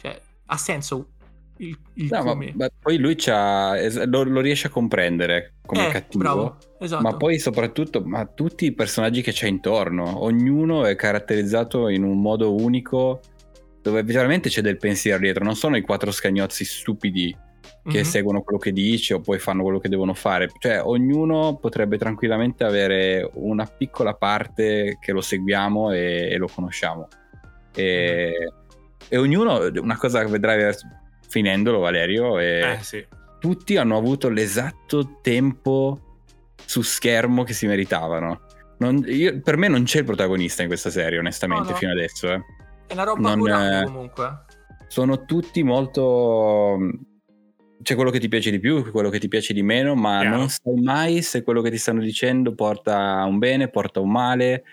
Cioè, 0.00 0.20
ha 0.46 0.56
senso 0.56 1.08
il, 1.58 1.76
il 1.94 2.08
No, 2.10 2.22
ma, 2.24 2.30
come. 2.32 2.52
ma 2.56 2.68
poi 2.80 2.98
lui 2.98 3.16
lo, 3.26 4.22
lo 4.24 4.40
riesce 4.40 4.66
a 4.66 4.70
comprendere 4.70 5.54
come 5.64 5.88
Eh, 5.88 5.92
cattivo. 5.92 6.22
bravo, 6.22 6.56
esatto. 6.80 7.02
Ma 7.02 7.16
poi 7.16 7.38
soprattutto, 7.38 8.02
ma 8.02 8.26
tutti 8.26 8.66
i 8.66 8.72
personaggi 8.72 9.22
che 9.22 9.32
c'è 9.32 9.46
intorno, 9.46 10.22
ognuno 10.24 10.84
è 10.84 10.96
caratterizzato 10.96 11.88
in 11.88 12.02
un 12.02 12.20
modo 12.20 12.54
unico, 12.54 13.20
dove 13.80 14.02
veramente 14.02 14.48
c'è 14.48 14.62
del 14.62 14.78
pensiero 14.78 15.18
dietro, 15.20 15.44
non 15.44 15.54
sono 15.56 15.76
i 15.76 15.82
quattro 15.82 16.10
scagnozzi 16.10 16.64
stupidi 16.64 17.36
che 17.86 17.98
Mhm. 17.98 18.04
seguono 18.04 18.42
quello 18.42 18.58
che 18.58 18.72
dice 18.72 19.14
o 19.14 19.20
poi 19.20 19.38
fanno 19.38 19.62
quello 19.62 19.78
che 19.78 19.88
devono 19.90 20.14
fare, 20.14 20.48
cioè 20.58 20.82
ognuno 20.82 21.56
potrebbe 21.56 21.98
tranquillamente 21.98 22.64
avere 22.64 23.30
una 23.34 23.66
piccola 23.66 24.14
parte 24.14 24.96
che 25.00 25.12
lo 25.12 25.20
seguiamo 25.20 25.92
e, 25.92 26.28
e 26.32 26.36
lo 26.38 26.48
conosciamo. 26.52 27.08
E, 27.74 28.52
e 29.08 29.16
ognuno, 29.16 29.68
una 29.80 29.96
cosa 29.96 30.24
che 30.24 30.30
vedrai 30.30 30.72
finendolo 31.28 31.78
Valerio, 31.80 32.38
è 32.38 32.76
Eh, 32.78 32.82
sì. 32.82 33.04
tutti 33.38 33.76
hanno 33.76 33.96
avuto 33.96 34.28
l'esatto 34.28 35.18
tempo 35.20 36.00
su 36.64 36.82
schermo 36.82 37.42
che 37.42 37.52
si 37.52 37.66
meritavano. 37.66 38.40
Non- 38.78 39.04
io- 39.06 39.40
per 39.40 39.56
me 39.56 39.68
non 39.68 39.84
c'è 39.84 39.98
il 39.98 40.04
protagonista 40.04 40.62
in 40.62 40.68
questa 40.68 40.90
serie, 40.90 41.18
onestamente, 41.18 41.64
No, 41.66 41.70
no. 41.70 41.76
fino 41.76 41.92
adesso. 41.92 42.32
eh. 42.32 42.40
È 42.86 42.92
una 42.92 43.04
roba 43.04 43.20
non, 43.30 43.38
curata 43.38 43.80
eh, 43.80 43.84
comunque. 43.84 44.38
Sono 44.88 45.24
tutti 45.24 45.62
molto. 45.62 46.78
C'è 47.82 47.94
quello 47.96 48.10
che 48.10 48.18
ti 48.20 48.28
piace 48.28 48.50
di 48.50 48.60
più, 48.60 48.90
quello 48.90 49.10
che 49.10 49.18
ti 49.18 49.28
piace 49.28 49.52
di 49.52 49.62
meno, 49.62 49.94
ma 49.94 50.20
Chiaro. 50.20 50.36
non 50.36 50.48
sai 50.48 50.74
mai 50.82 51.22
se 51.22 51.42
quello 51.42 51.60
che 51.60 51.70
ti 51.70 51.76
stanno 51.76 52.00
dicendo 52.00 52.54
porta 52.54 53.18
a 53.20 53.24
un 53.24 53.38
bene, 53.38 53.68
porta 53.68 54.00
a 54.00 54.02
un 54.02 54.10
male. 54.10 54.64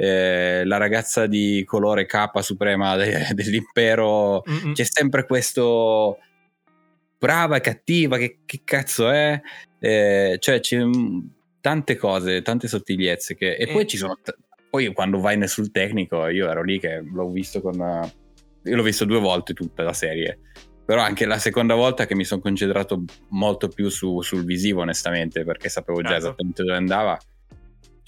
Eh, 0.00 0.62
la 0.64 0.76
ragazza 0.76 1.26
di 1.26 1.64
colore 1.66 2.06
K 2.06 2.30
suprema 2.40 2.94
de- 2.94 3.26
dell'impero 3.34 4.44
Mm-mm. 4.48 4.72
c'è 4.72 4.84
sempre 4.84 5.26
questo 5.26 6.18
brava 7.18 7.56
e 7.56 7.60
cattiva, 7.60 8.16
che, 8.16 8.38
che 8.46 8.60
cazzo 8.62 9.10
è? 9.10 9.40
Eh, 9.80 10.36
cioè, 10.38 10.60
c'è 10.60 10.84
mm, 10.84 11.18
tante 11.60 11.96
cose, 11.96 12.42
tante 12.42 12.68
sottigliezze. 12.68 13.34
Che... 13.34 13.56
E 13.56 13.64
Eh. 13.68 13.72
poi 13.72 13.86
ci 13.88 13.96
sono. 13.96 14.16
t- 14.22 14.36
Poi 14.70 14.92
quando 14.92 15.18
vai 15.18 15.36
nel- 15.36 15.48
sul 15.48 15.72
tecnico, 15.72 16.28
io 16.28 16.48
ero 16.48 16.62
lì 16.62 16.78
che 16.78 17.00
l'ho 17.02 17.30
visto 17.30 17.60
con. 17.60 17.74
Io 18.64 18.76
l'ho 18.76 18.82
visto 18.84 19.04
due 19.04 19.18
volte 19.18 19.52
tutta 19.52 19.82
la 19.82 19.92
serie. 19.94 20.38
Però 20.84 21.02
anche 21.02 21.26
la 21.26 21.38
seconda 21.38 21.74
volta 21.74 22.06
che 22.06 22.14
mi 22.14 22.24
sono 22.24 22.40
concentrato 22.40 23.02
molto 23.30 23.66
più 23.68 23.88
su- 23.88 24.22
sul 24.22 24.44
visivo, 24.44 24.82
onestamente, 24.82 25.42
perché 25.44 25.68
sapevo 25.68 26.02
già 26.02 26.10
Certo. 26.10 26.26
esattamente 26.26 26.62
dove 26.62 26.76
andava. 26.76 27.18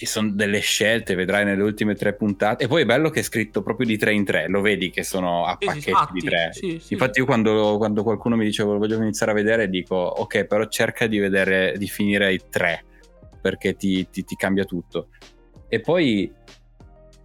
Ci 0.00 0.06
sono 0.06 0.30
delle 0.30 0.60
scelte, 0.60 1.14
vedrai 1.14 1.44
nelle 1.44 1.62
ultime 1.62 1.94
tre 1.94 2.14
puntate. 2.14 2.64
E 2.64 2.68
poi 2.68 2.80
è 2.80 2.84
bello 2.86 3.10
che 3.10 3.20
è 3.20 3.22
scritto 3.22 3.60
proprio 3.60 3.86
di 3.86 3.98
tre 3.98 4.14
in 4.14 4.24
tre, 4.24 4.48
lo 4.48 4.62
vedi 4.62 4.88
che 4.88 5.02
sono 5.02 5.44
a 5.44 5.58
pacchetti 5.58 5.90
fatti, 5.90 6.12
di 6.14 6.20
tre. 6.26 6.48
sì, 6.54 6.78
sì. 6.82 6.94
Infatti, 6.94 7.18
io 7.18 7.26
quando, 7.26 7.76
quando 7.76 8.02
qualcuno 8.02 8.34
mi 8.34 8.46
dice 8.46 8.62
voglio 8.62 8.96
iniziare 8.96 9.32
a 9.32 9.34
vedere, 9.34 9.68
dico 9.68 9.96
ok, 9.96 10.46
però 10.46 10.66
cerca 10.68 11.06
di 11.06 11.18
vedere, 11.18 11.74
di 11.76 11.86
finire 11.86 12.32
i 12.32 12.40
tre 12.48 12.82
perché 13.42 13.76
ti, 13.76 14.08
ti- 14.08 14.24
ti 14.24 14.36
cambia 14.36 14.64
tutto. 14.64 15.08
E 15.68 15.80
poi 15.80 16.32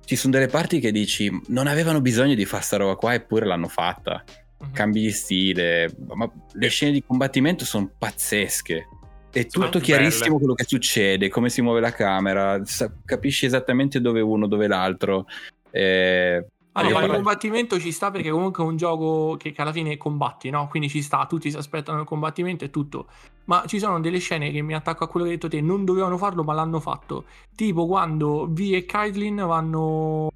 ci 0.04 0.18
sono 0.18 0.34
delle 0.34 0.48
parti 0.48 0.82
che 0.82 0.92
dici 0.92 1.32
non 1.48 1.68
avevano 1.68 2.02
bisogno 2.02 2.36
di 2.36 2.44
fare 2.44 2.62
sta 2.62 2.76
roba 2.76 2.96
qua, 2.96 3.14
eppure 3.14 3.46
l'hanno 3.46 3.70
fatta. 3.70 4.22
Mhm. 4.60 4.72
Cambi 4.74 5.00
di 5.00 5.12
stile, 5.12 5.96
ma 6.14 6.30
le 6.52 6.68
scene 6.68 6.92
di 6.92 7.02
combattimento 7.02 7.64
sono 7.64 7.90
pazzesche. 7.98 8.86
È 9.40 9.46
tutto 9.48 9.80
chiarissimo 9.80 10.26
belle. 10.26 10.38
quello 10.40 10.54
che 10.54 10.64
succede, 10.66 11.30
come 11.30 11.50
si 11.50 11.62
muove 11.62 11.80
la 11.82 11.92
camera, 11.92 12.64
sa- 12.66 12.92
capisci 13.04 13.46
esattamente 13.46 14.00
dove 14.00 14.22
uno, 14.22 14.48
dove 14.48 14.68
l'altro. 14.68 15.26
Eh, 15.72 16.46
Allora, 16.78 17.00
io 17.02 17.06
il 17.06 17.12
combattimento 17.14 17.80
ci 17.80 17.92
sta 17.92 18.12
perché 18.12 18.30
comunque 18.30 18.64
è 18.64 18.68
un 18.68 18.76
gioco 18.78 19.36
che, 19.38 19.52
che 19.52 19.62
alla 19.62 19.72
fine 19.72 19.98
combatti, 19.98 20.50
no? 20.50 20.68
Quindi 20.68 20.90
ci 20.90 21.02
sta, 21.02 21.26
tutti 21.26 21.50
si 21.52 21.58
aspettano 21.58 22.00
il 22.00 22.06
combattimento 22.06 22.64
e 22.66 22.70
tutto. 22.70 23.08
Ma 23.46 23.64
ci 23.68 23.80
sono 23.80 24.00
delle 24.00 24.20
scene 24.20 24.52
che 24.52 24.62
mi 24.62 24.74
attacco 24.74 25.04
a 25.04 25.08
quello 25.08 25.26
che 25.26 25.32
hai 25.34 25.38
detto 25.38 25.50
te, 25.50 25.62
non 25.62 25.86
dovevano 25.86 26.18
farlo 26.18 26.44
ma 26.44 26.54
l'hanno 26.54 26.80
fatto. 26.80 27.26
Tipo 27.56 27.86
quando 27.88 28.48
V 28.50 28.60
e 28.74 28.86
Caitlyn 28.86 29.36
vanno 29.46 30.30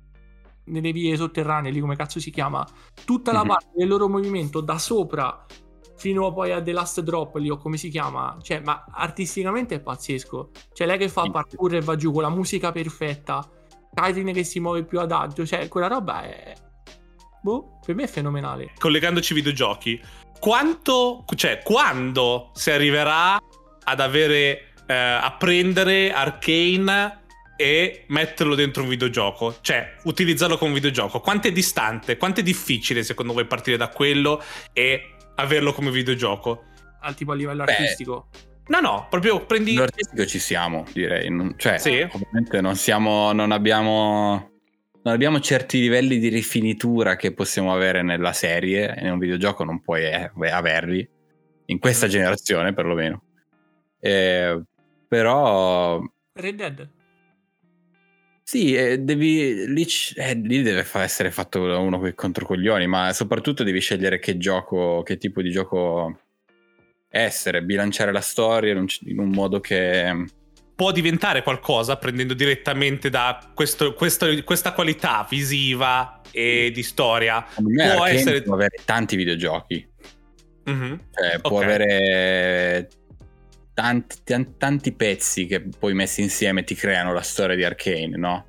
nelle 0.65 0.91
vie 0.91 1.15
sotterranee, 1.15 1.71
lì 1.71 1.79
come 1.79 1.95
cazzo 1.95 2.19
si 2.19 2.29
chiama, 2.31 2.65
tutta 3.05 3.31
la 3.31 3.41
Mhm. 3.41 3.47
parte 3.47 3.67
del 3.75 3.87
loro 3.87 4.07
movimento 4.07 4.61
da 4.61 4.77
sopra 4.77 5.45
fino 5.99 6.31
poi 6.31 6.53
a 6.53 6.61
The 6.61 6.71
Last 6.71 7.01
Drop 7.01 7.35
lì 7.35 7.49
o 7.49 7.57
come 7.57 7.75
si 7.75 7.89
chiama, 7.89 8.37
cioè 8.41 8.61
ma 8.61 8.85
artisticamente 8.89 9.75
è 9.75 9.79
pazzesco. 9.81 10.51
Cioè 10.73 10.87
lei 10.87 10.97
che 10.97 11.09
fa 11.09 11.29
parkour 11.29 11.75
e 11.75 11.81
va 11.81 11.97
giù 11.97 12.13
con 12.13 12.21
la 12.21 12.29
musica 12.29 12.71
perfetta, 12.71 13.47
Katrine 13.93 14.31
che 14.31 14.45
si 14.45 14.61
muove 14.61 14.85
più 14.85 14.99
adagio, 15.01 15.45
cioè 15.45 15.67
quella 15.67 15.87
roba 15.87 16.23
è 16.23 16.53
boh, 17.41 17.79
per 17.85 17.95
me 17.95 18.03
è 18.03 18.07
fenomenale. 18.07 18.71
collegandoci 18.77 19.33
ai 19.33 19.39
videogiochi, 19.39 20.01
quanto, 20.39 21.25
cioè, 21.35 21.59
quando 21.63 22.51
si 22.53 22.71
arriverà 22.71 23.37
ad 23.83 23.99
avere, 23.99 24.73
eh, 24.87 24.93
a 24.93 25.35
prendere 25.37 26.13
Arcane 26.13 27.17
e 27.57 28.05
metterlo 28.07 28.55
dentro 28.55 28.83
un 28.83 28.89
videogioco? 28.89 29.57
Cioè, 29.59 29.95
utilizzarlo 30.03 30.57
come 30.57 30.73
videogioco? 30.73 31.19
Quanto 31.19 31.49
è 31.49 31.51
distante? 31.51 32.15
Quanto 32.15 32.39
è 32.39 32.43
difficile 32.43 33.03
secondo 33.03 33.33
voi 33.33 33.45
partire 33.45 33.75
da 33.75 33.89
quello 33.89 34.41
e 34.71 35.15
averlo 35.39 35.73
come 35.73 35.91
videogioco? 35.91 36.63
Al 37.01 37.15
tipo 37.15 37.31
a 37.31 37.35
livello 37.35 37.63
Beh, 37.63 37.71
artistico. 37.71 38.27
No, 38.67 38.79
no, 38.79 39.07
proprio 39.09 39.45
prendi... 39.45 39.73
L'artistico 39.75 40.25
ci 40.25 40.37
siamo, 40.39 40.85
direi. 40.93 41.29
Non- 41.29 41.55
cioè, 41.57 41.77
Sì. 41.79 42.07
ovviamente 42.11 42.61
non 42.61 42.75
siamo, 42.75 43.31
non 43.31 43.51
abbiamo, 43.51 44.51
non 45.01 45.13
abbiamo 45.13 45.39
certi 45.39 45.79
livelli 45.79 46.19
di 46.19 46.27
rifinitura 46.27 47.15
che 47.15 47.33
possiamo 47.33 47.73
avere 47.73 48.03
nella 48.03 48.33
serie. 48.33 48.95
In 49.01 49.11
un 49.11 49.17
videogioco 49.17 49.63
non 49.63 49.81
puoi 49.81 50.03
eh, 50.03 50.31
averli, 50.51 51.07
in 51.65 51.79
questa 51.79 52.05
Mhm. 52.05 52.11
generazione 52.11 52.73
perlomeno. 52.73 53.23
Eh, 53.99 54.61
però 55.07 55.99
Red 56.33 56.55
Dead. 56.55 56.89
Sì, 58.49 58.73
eh, 58.73 58.97
devi, 58.97 59.67
lì, 59.67 59.85
eh, 60.15 60.33
lì 60.33 60.63
deve 60.63 60.83
fa- 60.83 61.03
essere 61.03 61.29
fatto 61.29 61.67
da 61.67 61.77
uno 61.77 61.99
con 61.99 62.07
i 62.07 62.15
controcoglioni, 62.15 62.87
ma 62.87 63.13
soprattutto 63.13 63.61
devi 63.63 63.79
scegliere 63.79 64.17
che 64.17 64.39
gioco, 64.39 65.03
che 65.03 65.17
tipo 65.17 65.43
di 65.43 65.51
gioco 65.51 66.21
essere, 67.09 67.61
bilanciare 67.61 68.11
la 68.11 68.21
storia 68.21 68.71
in 68.71 68.79
un, 68.79 68.87
in 69.05 69.19
un 69.19 69.29
modo 69.29 69.59
che... 69.59 70.25
può 70.73 70.91
diventare 70.91 71.43
qualcosa 71.43 71.97
prendendo 71.97 72.33
direttamente 72.33 73.11
da 73.11 73.51
questo- 73.53 73.93
questo- 73.93 74.25
questa 74.43 74.73
qualità 74.73 75.27
visiva 75.29 76.19
e 76.31 76.71
di 76.73 76.81
storia. 76.81 77.45
Può 77.53 78.05
essere- 78.07 78.41
può 78.41 78.55
avere 78.55 78.79
tanti 78.83 79.15
videogiochi, 79.15 79.87
Mhm. 80.63 80.99
cioè 81.13 81.39
può 81.39 81.57
Ok. 81.59 81.63
avere 81.65 82.89
tanti, 83.79 84.17
tan- 84.25 84.57
tanti 84.57 84.91
pezzi 84.91 85.45
che 85.45 85.61
poi 85.61 85.93
messi 85.93 86.21
insieme 86.21 86.65
ti 86.65 86.75
creano 86.75 87.13
la 87.13 87.21
storia 87.21 87.55
di 87.55 87.63
Arcane, 87.63 88.17
no? 88.17 88.47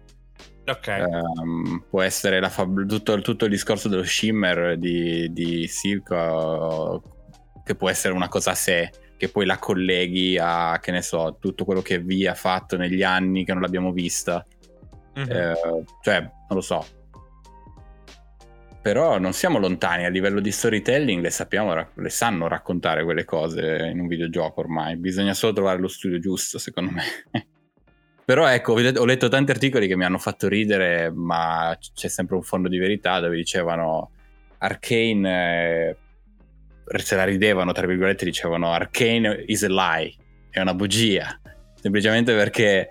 Ok. 0.66 0.88
Ehm, 0.88 1.84
può 1.88 2.02
essere 2.02 2.40
la 2.40 2.48
fab- 2.48 2.84
tutto, 2.86 3.20
tutto 3.20 3.44
il 3.44 3.50
discorso 3.52 3.88
dello 3.88 4.02
shimmer 4.02 4.76
di, 4.76 5.32
di 5.32 5.68
Silco 5.68 7.02
che 7.64 7.76
può 7.76 7.88
essere 7.88 8.12
una 8.12 8.28
cosa 8.28 8.50
a 8.50 8.54
sé 8.56 8.90
che 9.16 9.28
poi 9.28 9.46
la 9.46 9.58
colleghi 9.58 10.36
a 10.40 10.78
che 10.80 10.90
ne 10.90 11.02
so 11.02 11.36
tutto 11.38 11.64
quello 11.64 11.82
che 11.82 12.00
Vi 12.00 12.26
ha 12.26 12.34
fatto 12.34 12.76
negli 12.76 13.02
anni 13.02 13.44
che 13.44 13.52
non 13.52 13.62
l'abbiamo 13.62 13.92
vista 13.92 14.44
Mhm. 15.12 15.30
Eh, 15.30 15.84
cioè 16.02 16.20
non 16.20 16.32
lo 16.48 16.60
so 16.60 16.86
però 18.82 19.18
non 19.18 19.32
siamo 19.32 19.58
lontani 19.58 20.04
a 20.04 20.08
livello 20.08 20.40
di 20.40 20.50
storytelling 20.50 21.22
le 21.22 21.30
sappiamo 21.30 21.74
le 21.94 22.08
sanno 22.08 22.48
raccontare 22.48 23.04
quelle 23.04 23.24
cose 23.24 23.90
in 23.92 24.00
un 24.00 24.06
videogioco 24.06 24.60
ormai. 24.60 24.96
Bisogna 24.96 25.34
solo 25.34 25.52
trovare 25.52 25.78
lo 25.78 25.88
studio 25.88 26.18
giusto 26.18 26.58
secondo 26.58 26.92
me. 26.92 27.02
Però 28.24 28.46
ecco, 28.46 28.72
ho 28.72 28.78
let- 28.78 28.96
ho 28.98 29.04
letto 29.04 29.28
tanti 29.28 29.50
articoli 29.50 29.88
che 29.88 29.96
mi 29.96 30.04
hanno 30.04 30.18
fatto 30.18 30.46
ridere, 30.46 31.10
ma 31.10 31.76
c'è 31.94 32.08
sempre 32.08 32.36
un 32.36 32.42
fondo 32.42 32.68
di 32.68 32.78
verità 32.78 33.18
dove 33.18 33.34
dicevano 33.34 34.12
Arcane, 34.58 35.88
eh, 35.88 35.96
se 37.00 37.16
la 37.16 37.24
ridevano, 37.24 37.72
tra 37.72 37.88
virgolette, 37.88 38.24
dicevano 38.24 38.70
Arcane 38.70 39.42
is 39.46 39.64
a 39.64 39.68
lie, 39.68 40.14
è 40.48 40.60
una 40.60 40.74
bugia, 40.74 41.40
semplicemente 41.74 42.32
perché 42.32 42.88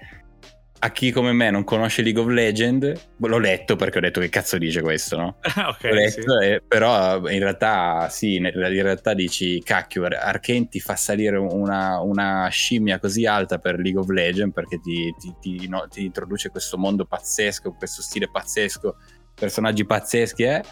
a 0.81 0.91
chi 0.91 1.11
come 1.11 1.33
me 1.33 1.49
non 1.51 1.65
conosce 1.65 2.01
League 2.01 2.21
of 2.21 2.29
Legends, 2.29 3.09
l'ho 3.17 3.37
letto 3.37 3.75
perché 3.75 3.97
ho 3.97 4.01
detto 4.01 4.21
che 4.21 4.29
cazzo 4.29 4.57
dice 4.57 4.81
questo, 4.81 5.17
no? 5.17 5.37
ok, 5.43 5.53
Ho 5.65 5.67
sì. 5.73 5.89
letto, 5.89 6.39
eh, 6.39 6.63
però 6.65 7.17
in 7.29 7.39
realtà 7.39 8.07
sì, 8.09 8.35
in 8.35 8.49
realtà 8.51 9.13
dici 9.13 9.61
cacchio, 9.61 10.05
Arkane 10.05 10.69
ti 10.69 10.79
fa 10.79 10.95
salire 10.95 11.35
una, 11.37 11.99
una 11.99 12.47
scimmia 12.49 12.97
così 12.97 13.25
alta 13.25 13.57
per 13.57 13.77
League 13.77 13.99
of 13.99 14.07
Legends 14.07 14.53
perché 14.53 14.79
ti, 14.79 15.13
ti- 15.19 15.35
ti- 15.41 15.67
no, 15.67 15.85
ti 15.89 16.05
introduce 16.05 16.49
questo 16.49 16.77
mondo 16.77 17.05
pazzesco, 17.05 17.73
questo 17.73 18.01
stile 18.01 18.29
pazzesco, 18.31 18.95
personaggi 19.35 19.85
pazzeschi, 19.85 20.43
eh? 20.43 20.63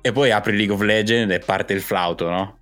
E 0.00 0.12
poi 0.12 0.30
apri 0.30 0.56
League 0.56 0.74
of 0.74 0.80
Legends 0.80 1.34
e 1.34 1.38
parte 1.40 1.72
il 1.74 1.80
flauto, 1.82 2.28
no? 2.30 2.58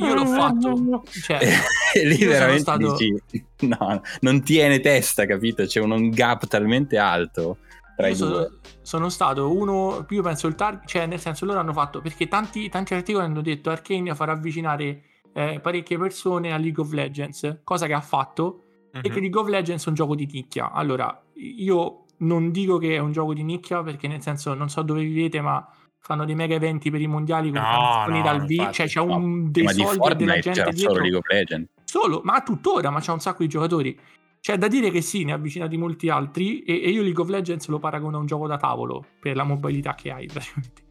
Io 0.00 0.14
l'ho 0.14 0.26
fatto. 0.26 0.86
Cioè, 1.10 1.38
lì 2.04 2.26
sono 2.26 2.30
veramente 2.30 2.58
stato- 2.58 2.78
dici 2.78 3.14
no, 3.60 4.00
non 4.20 4.42
tiene 4.42 4.80
testa, 4.80 5.26
capito? 5.26 5.64
C'è 5.64 5.80
un, 5.80 5.90
un 5.90 6.10
gap 6.10 6.46
talmente 6.46 6.96
alto 6.98 7.58
tra 7.94 8.08
io 8.08 8.14
i 8.14 8.16
due. 8.16 8.42
sono, 8.42 8.60
sono 8.80 9.08
stato 9.10 9.52
uno, 9.54 10.06
io 10.08 10.22
penso 10.22 10.46
il 10.46 10.54
target, 10.54 10.88
cioè 10.88 11.06
nel 11.06 11.20
senso 11.20 11.44
loro 11.44 11.58
hanno 11.60 11.72
fatto, 11.72 12.00
perché 12.00 12.28
tanti, 12.28 12.68
tanti 12.68 12.94
articoli 12.94 13.24
hanno 13.24 13.42
detto 13.42 13.70
Arcane 13.70 14.14
farà 14.14 14.32
avvicinare 14.32 15.02
eh, 15.32 15.60
parecchie 15.60 15.98
persone 15.98 16.52
a 16.52 16.56
League 16.56 16.82
of 16.82 16.92
Legends, 16.92 17.60
cosa 17.62 17.86
che 17.86 17.92
ha 17.92 18.00
fatto, 18.00 18.64
e 18.90 19.00
che 19.02 19.10
Mhm. 19.10 19.20
League 19.20 19.40
of 19.40 19.48
Legends 19.48 19.84
è 19.84 19.88
un 19.88 19.94
gioco 19.94 20.14
di 20.14 20.26
nicchia. 20.32 20.72
Allora, 20.72 21.22
io 21.34 22.04
non 22.18 22.50
dico 22.50 22.78
che 22.78 22.94
è 22.96 22.98
un 22.98 23.12
gioco 23.12 23.34
di 23.34 23.42
nicchia, 23.42 23.82
perché 23.82 24.08
nel 24.08 24.22
senso 24.22 24.54
non 24.54 24.68
so 24.70 24.82
dove 24.82 25.02
vivete, 25.02 25.40
ma 25.40 25.64
fanno 26.00 26.24
dei 26.24 26.34
mega 26.34 26.54
eventi 26.54 26.90
per 26.90 27.00
i 27.00 27.06
mondiali 27.06 27.50
con 27.50 27.60
No, 27.60 28.04
no, 28.08 28.22
dal 28.22 28.50
infatti, 28.50 28.74
cioè 28.74 28.86
c'è 28.86 29.04
No, 29.04 29.16
un, 29.16 29.50
dei 29.50 29.64
Ma 29.64 29.72
di 29.72 29.80
soldi 29.84 30.14
della 30.16 30.38
gente 30.38 30.70
dietro. 30.70 30.92
solo 30.94 31.00
League 31.00 31.18
of 31.18 31.26
Legends. 31.28 31.70
Solo, 31.84 32.20
ma 32.24 32.40
tuttora, 32.42 32.90
ma 32.90 33.00
c'è 33.00 33.12
un 33.12 33.20
sacco 33.20 33.42
di 33.42 33.48
giocatori. 33.48 33.98
C'è 34.40 34.56
da 34.56 34.68
dire 34.68 34.90
che 34.90 35.02
sì, 35.02 35.24
ne 35.24 35.32
ha 35.32 35.34
avvicinati 35.34 35.76
molti 35.76 36.08
altri 36.08 36.62
e, 36.62 36.82
e 36.82 36.88
io 36.90 37.02
League 37.02 37.22
of 37.22 37.28
Legends 37.28 37.66
lo 37.68 37.78
paragono 37.78 38.16
a 38.16 38.20
un 38.20 38.26
gioco 38.26 38.46
da 38.46 38.56
tavolo 38.56 39.04
per 39.20 39.36
la 39.36 39.44
mobilità 39.44 39.94
che 39.94 40.10
hai, 40.10 40.26
praticamente. 40.26 40.82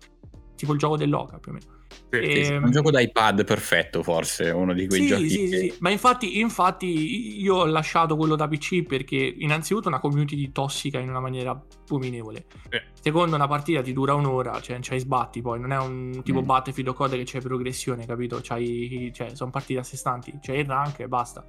Tipo 0.55 0.73
il 0.73 0.77
gioco 0.79 0.97
dell'Oca, 0.97 1.39
più 1.39 1.51
o 1.51 1.55
meno. 1.55 1.77
Sì, 2.11 2.17
E- 2.17 2.45
Ehm, 2.53 2.63
un 2.63 2.71
gioco 2.71 2.91
da 2.91 2.99
iPad 3.01 3.43
perfetto, 3.43 4.03
forse, 4.03 4.49
uno 4.51 4.73
di 4.73 4.87
quei 4.87 5.01
Sì, 5.01 5.07
giochi 5.07 5.29
sì, 5.29 5.37
che- 5.37 5.47
sì, 5.47 5.57
sì. 5.69 5.77
ma 5.79 5.89
infatti, 5.89 6.39
infatti 6.39 7.39
io 7.41 7.55
ho 7.55 7.65
lasciato 7.65 8.15
quello 8.15 8.35
da 8.35 8.47
PC 8.47 8.83
perché 8.83 9.15
innanzitutto 9.15 9.87
una 9.87 9.99
community 9.99 10.51
tossica 10.51 10.99
in 10.99 11.09
una 11.09 11.19
maniera 11.19 11.51
abominevole. 11.51 12.45
Sì. 12.69 12.79
Secondo 13.01 13.35
una 13.35 13.47
partita 13.47 13.81
ti 13.81 13.93
dura 13.93 14.13
un'ora, 14.13 14.59
cioè 14.61 14.77
c'hai 14.81 14.99
sbatti 14.99 15.41
poi, 15.41 15.59
non 15.59 15.71
è 15.71 15.77
un 15.77 16.21
tipo 16.23 16.41
Mm. 16.41 16.45
Battlefield 16.45 16.89
o 16.89 16.93
code 16.93 17.17
che 17.17 17.23
c'è 17.23 17.41
progressione, 17.41 18.05
capito? 18.05 18.39
C'hai, 18.41 19.11
cioè, 19.13 19.35
sono 19.35 19.49
partite 19.51 19.79
a 19.79 19.83
sé 19.83 19.97
stanti, 19.97 20.37
c'è 20.41 20.53
il 20.55 20.65
rank 20.65 20.99
e 20.99 21.07
basta. 21.07 21.45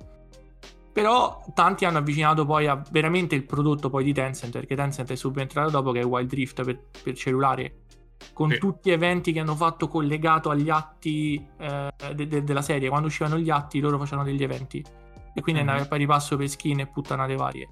Però 0.93 1.45
tanti 1.55 1.85
hanno 1.85 1.99
avvicinato 1.99 2.45
poi 2.45 2.67
a 2.67 2.83
veramente 2.91 3.35
il 3.37 3.45
prodotto 3.45 3.89
poi 3.91 4.03
di 4.05 4.13
Tencent, 4.13 4.53
perché 4.53 4.75
Tencent 4.75 5.11
è 5.13 5.15
subentrato 5.17 5.71
dopo 5.71 5.93
che 5.93 6.01
è 6.01 6.05
Wild 6.05 6.33
Rift 6.33 6.65
per, 6.65 6.81
per 7.03 7.15
cellulare, 7.17 7.73
con 8.33 8.51
Sì. 8.51 8.59
tutti 8.59 8.91
gli 8.91 8.93
eventi 8.93 9.33
che 9.33 9.41
hanno 9.41 9.55
fatto 9.57 9.89
collegato 9.89 10.51
agli 10.51 10.71
atti 10.71 11.45
eh, 11.59 11.91
de- 12.15 12.27
de- 12.27 12.45
della 12.45 12.63
serie. 12.63 12.89
Quando 12.89 13.09
uscivano 13.09 13.39
gli 13.39 13.51
atti 13.51 13.81
loro 13.81 13.99
facevano 13.99 14.27
degli 14.29 14.43
eventi. 14.43 14.85
E 15.33 15.41
quindi 15.43 15.63
Mhm. 15.63 15.69
andava 15.69 15.85
a 15.87 15.89
pari 15.89 16.07
passo 16.07 16.37
per 16.37 16.49
skin 16.49 16.81
e 16.81 16.87
puttanate 16.87 17.37
varie. 17.37 17.69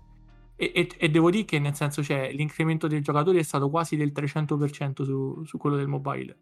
E, 0.56 0.72
e- 0.74 0.88
e 0.96 1.08
devo 1.08 1.30
dire 1.30 1.44
che 1.44 1.58
nel 1.58 1.74
senso 1.74 2.02
c'è 2.02 2.32
l'incremento 2.32 2.86
dei 2.88 3.00
giocatori 3.00 3.38
è 3.38 3.42
stato 3.42 3.68
quasi 3.70 3.96
del 3.96 4.10
300% 4.12 5.04
su, 5.04 5.42
su 5.44 5.56
quello 5.58 5.76
del 5.76 5.86
mobile. 5.86 6.36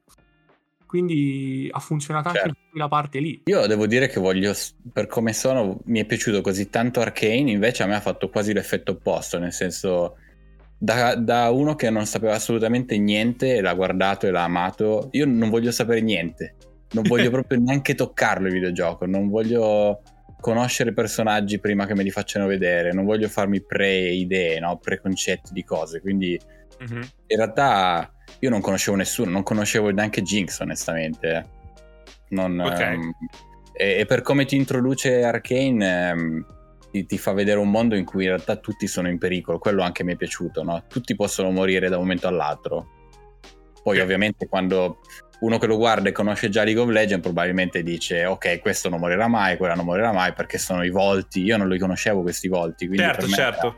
Quindi 0.87 1.69
ha 1.73 1.81
funzionato 1.81 2.29
anche 2.29 2.41
Certo. 2.41 2.57
quella 2.71 2.87
parte 2.89 3.19
lì. 3.19 3.43
Io 3.47 3.67
devo 3.67 3.87
dire 3.87 4.07
che 4.09 4.21
voglio, 4.21 4.53
per 4.93 5.07
come 5.09 5.33
sono, 5.33 5.81
mi 5.87 5.99
è 6.01 6.05
piaciuto 6.05 6.41
così 6.41 6.71
tanto 6.71 7.01
Arcane, 7.01 7.51
invece 7.51 7.83
a 7.83 7.87
me 7.87 7.97
ha 7.97 8.01
fatto 8.01 8.29
quasi 8.29 8.53
l'effetto 8.53 8.93
opposto, 8.93 9.39
nel 9.39 9.53
senso, 9.53 10.17
da, 10.79 11.15
da 11.15 11.51
uno 11.51 11.75
che 11.75 11.91
non 11.91 12.07
sapeva 12.07 12.35
assolutamente 12.35 12.99
niente, 12.99 13.57
e 13.57 13.61
l'ha 13.61 13.75
guardato 13.75 14.27
e 14.27 14.31
l'ha 14.31 14.45
amato, 14.45 15.09
io 15.13 15.27
non 15.27 15.49
voglio 15.51 15.71
sapere 15.71 16.01
niente, 16.01 16.55
non 16.93 17.05
voglio 17.05 17.31
proprio 17.31 17.61
neanche 17.61 17.95
toccarlo 17.95 18.47
il 18.47 18.53
videogioco, 18.53 19.07
non 19.07 19.29
voglio 19.29 20.03
conoscere 20.41 20.93
personaggi 20.93 21.59
prima 21.59 21.87
che 21.87 21.95
me 21.95 22.03
li 22.03 22.11
facciano 22.11 22.47
vedere, 22.47 22.93
non 22.93 23.05
voglio 23.05 23.29
farmi 23.29 23.63
pre-idee, 23.63 24.61
no? 24.61 24.79
preconcetti 24.79 25.53
di 25.53 25.65
cose, 25.65 26.01
quindi 26.01 26.39
Mhm. 26.79 27.09
in 27.29 27.37
realtà 27.37 28.11
io 28.41 28.51
non 28.51 28.61
conoscevo 28.61 28.99
nessuno, 28.99 29.31
non 29.31 29.43
conoscevo 29.43 29.91
neanche 29.91 30.21
Jinx 30.21 30.61
onestamente. 30.61 31.47
Non, 32.29 32.61
Ok. 32.61 32.81
ehm, 32.81 33.13
e, 33.73 34.01
e 34.01 34.05
per 34.05 34.21
come 34.21 34.45
ti 34.45 34.57
introduce 34.57 35.23
Arcane 35.23 36.09
ehm, 36.11 36.47
ti, 36.97 37.07
ti 37.07 37.19
fa 37.19 37.33
vedere 37.33 37.59
un 37.59 37.71
mondo 37.71 37.95
in 37.97 38.05
cui 38.05 38.23
in 38.25 38.31
realtà 38.31 38.57
tutti 38.57 38.87
sono 38.87 39.09
in 39.09 39.19
pericolo, 39.19 39.59
quello 39.59 39.83
anche 39.83 40.03
mi 40.05 40.13
è 40.15 40.17
piaciuto, 40.17 40.63
no? 40.63 40.85
tutti 40.89 41.15
possono 41.15 41.51
morire 41.51 41.89
da 41.89 41.97
un 41.97 42.03
momento 42.03 42.29
all'altro. 42.29 42.89
Poi 43.83 43.97
Sì. 43.97 44.03
ovviamente 44.03 44.47
quando 44.49 45.01
uno 45.41 45.59
che 45.59 45.67
lo 45.67 45.77
guarda 45.77 46.09
e 46.09 46.13
conosce 46.13 46.49
già 46.49 46.65
League 46.65 46.81
of 46.83 46.89
Legends 46.89 47.23
probabilmente 47.23 47.83
dice 47.83 48.25
ok 48.25 48.59
questo 48.61 48.89
non 48.89 48.99
morirà 49.01 49.29
mai, 49.29 49.59
quella 49.59 49.75
non 49.75 49.85
morirà 49.85 50.11
mai 50.13 50.33
perché 50.33 50.57
sono 50.59 50.83
i 50.83 50.91
volti, 50.91 51.43
io 51.43 51.57
non 51.59 51.69
li 51.69 51.79
conoscevo 51.79 52.23
questi 52.23 52.49
volti, 52.49 52.87
quindi 52.87 53.05
Certo, 53.05 53.27
certo. 53.29 53.77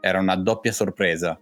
era 0.00 0.20
una 0.20 0.36
doppia 0.36 0.70
sorpresa. 0.72 1.38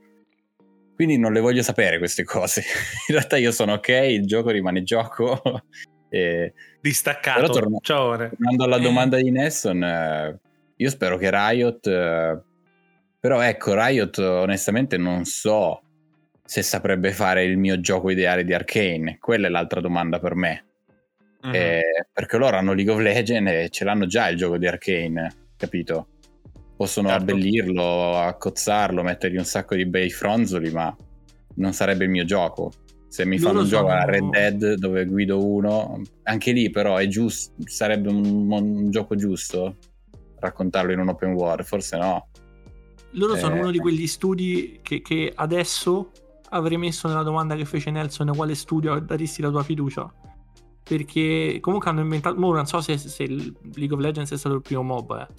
Quindi 0.95 1.19
non 1.19 1.33
le 1.33 1.41
voglio 1.41 1.63
sapere 1.63 1.99
queste 1.99 2.25
cose. 2.25 2.61
In 3.09 3.15
realtà 3.15 3.37
io 3.37 3.53
sono 3.53 3.75
ok, 3.75 3.89
il 3.89 4.27
gioco 4.27 4.51
rimane 4.51 4.83
gioco. 4.83 5.41
e... 6.11 6.53
Distaccato. 6.81 7.41
Però 7.41 7.53
torno- 7.53 7.79
Ciao. 7.81 8.17
Tornando 8.17 8.65
alla 8.65 8.79
domanda 8.81 9.17
di 9.17 9.31
Nesson, 9.31 9.83
eh, 9.83 10.39
io 10.81 10.89
spero 10.91 11.17
che 11.19 11.31
Riot... 11.31 11.87
eh, 11.87 12.41
però 13.21 13.41
ecco, 13.43 13.75
Riot 13.75 14.17
onestamente 14.19 14.97
non 14.97 15.25
so 15.27 15.83
se 16.43 16.63
saprebbe 16.63 17.13
fare 17.13 17.45
il 17.45 17.59
mio 17.59 17.79
gioco 17.81 18.09
ideale 18.09 18.45
di 18.45 18.55
Arcane. 18.55 19.19
Quella 19.21 19.47
è 19.47 19.51
l'altra 19.51 19.81
domanda 19.81 20.19
per 20.19 20.35
me. 20.35 20.65
Mhm. 21.43 21.55
Eh, 21.55 21.83
perché 22.13 22.39
loro 22.39 22.57
hanno 22.57 22.73
League 22.73 22.93
of 22.93 23.01
Legends 23.01 23.51
e 23.51 23.69
ce 23.71 23.85
l'hanno 23.85 24.07
già 24.07 24.29
il 24.29 24.37
gioco 24.39 24.57
di 24.57 24.67
Arcane, 24.67 25.49
capito? 25.57 26.09
Possono 26.77 27.09
Certo. 27.09 27.23
abbellirlo, 27.23 28.17
accozzarlo, 28.17 29.03
mettergli 29.03 29.37
un 29.37 29.45
sacco 29.45 29.75
di 29.75 29.85
bei 29.85 30.11
fronzoli, 30.11 30.71
ma 30.71 30.95
non 31.57 31.75
sarebbe 31.75 32.05
il 32.05 32.11
mio 32.11 32.25
gioco. 32.25 32.73
Se 33.07 33.27
mi 33.27 33.37
Loro 33.39 33.49
fanno 33.51 33.63
un 33.65 33.69
gioco 33.69 33.89
sono- 33.89 34.01
a 34.01 34.05
Red 34.05 34.31
Dead 34.31 34.75
dove 34.75 35.05
guido 35.05 35.45
uno, 35.45 36.01
anche 36.23 36.53
lì 36.53 36.71
però 36.71 36.97
è 36.97 37.07
giusto, 37.07 37.53
sarebbe 37.67 38.09
un, 38.09 38.51
un 38.51 38.91
gioco 38.91 39.15
giusto 39.15 39.77
raccontarlo 40.41 40.93
in 40.93 40.99
un 40.99 41.09
open 41.09 41.33
world, 41.33 41.65
forse 41.65 41.97
no. 41.97 42.29
Loro 43.13 43.37
sono 43.37 43.57
Eh. 43.57 43.61
uno 43.61 43.71
di 43.71 43.79
quegli 43.79 44.07
studi 44.07 44.81
che, 44.83 45.03
che 45.03 45.33
adesso 45.35 46.11
avrei 46.51 46.77
messo 46.79 47.09
nella 47.09 47.23
domanda 47.23 47.55
che 47.57 47.65
fece 47.65 47.91
Nelson 47.91 48.33
quale 48.35 48.55
studio 48.55 48.99
daresti 48.99 49.43
la 49.43 49.51
tua 49.51 49.63
fiducia. 49.63 50.13
Perché 50.83 51.59
comunque 51.61 51.91
hanno 51.91 52.01
inventato. 52.01 52.39
mo 52.39 52.53
non 52.53 52.67
so 52.67 52.81
se, 52.81 52.99
se 52.99 53.27
League 53.27 53.95
of 53.95 54.01
Legends 54.01 54.33
è 54.33 54.37
stato 54.37 54.57
il 54.57 54.63
primo 54.63 54.83
MOBA, 54.83 55.27
eh. 55.29 55.33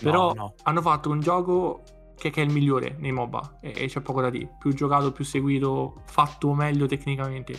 Però 0.00 0.32
No, 0.34 0.34
no. 0.34 0.54
hanno 0.64 0.82
fatto 0.82 1.10
un 1.10 1.20
gioco 1.20 1.82
che, 2.16 2.30
che 2.30 2.42
è 2.42 2.44
il 2.44 2.52
migliore 2.52 2.96
nei 2.98 3.10
MOBA. 3.12 3.58
E, 3.60 3.72
e 3.76 3.86
c'è 3.86 4.00
poco 4.00 4.20
da 4.20 4.30
dire. 4.30 4.56
Più 4.58 4.72
giocato, 4.72 5.10
più 5.12 5.24
seguito, 5.24 6.02
fatto 6.06 6.52
meglio 6.52 6.86
tecnicamente. 6.86 7.58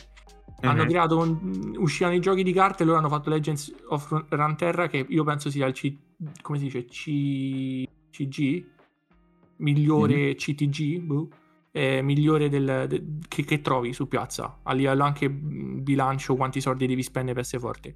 Hanno 0.66 0.84
Mhm. 0.84 0.88
creato 0.90 1.18
un, 1.18 1.76
uscivano 1.78 2.16
i 2.16 2.20
giochi 2.20 2.44
di 2.44 2.52
carte 2.54 2.84
e 2.84 2.86
loro 2.86 2.98
hanno 3.00 3.10
fatto 3.10 3.30
Legends 3.30 3.74
of 3.88 4.26
Runeterra 4.30 4.88
che 4.88 5.06
io 5.08 5.24
penso 5.24 5.50
sia 5.50 5.66
il 5.68 5.74
C, 5.74 5.94
come 6.42 6.58
si 6.58 6.64
dice? 6.66 6.86
C, 6.86 7.88
CG 8.12 8.66
migliore 9.58 10.36
CTG 10.36 11.00
boh, 11.00 11.30
eh, 11.72 12.02
migliore 12.02 12.50
del, 12.50 12.86
de- 12.88 13.04
che, 13.28 13.44
che 13.44 13.62
trovi 13.62 13.94
su 13.94 14.08
piazza. 14.08 14.60
A 14.64 14.74
livello 14.74 15.04
anche 15.04 15.30
bilancio 15.30 16.36
quanti 16.36 16.62
soldi 16.62 16.88
devi 16.88 17.04
spendere 17.04 17.34
per 17.36 17.44
essere 17.44 17.62
forte. 17.62 17.96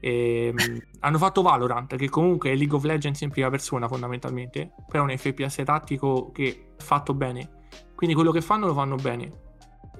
Ehm, 0.00 0.56
hanno 1.00 1.18
fatto 1.18 1.42
Valorant 1.42 1.96
che 1.96 2.08
comunque 2.08 2.50
è 2.50 2.56
League 2.56 2.76
of 2.76 2.84
Legends 2.84 3.20
in 3.20 3.30
prima 3.30 3.50
persona 3.50 3.88
fondamentalmente. 3.88 4.72
Però 4.88 5.04
è 5.06 5.10
un 5.10 5.16
FPS 5.16 5.62
tattico 5.64 6.30
che 6.32 6.74
è 6.76 6.82
fatto 6.82 7.14
bene. 7.14 7.58
Quindi 7.94 8.14
quello 8.14 8.32
che 8.32 8.40
fanno 8.40 8.66
lo 8.66 8.74
fanno 8.74 8.96
bene 8.96 9.48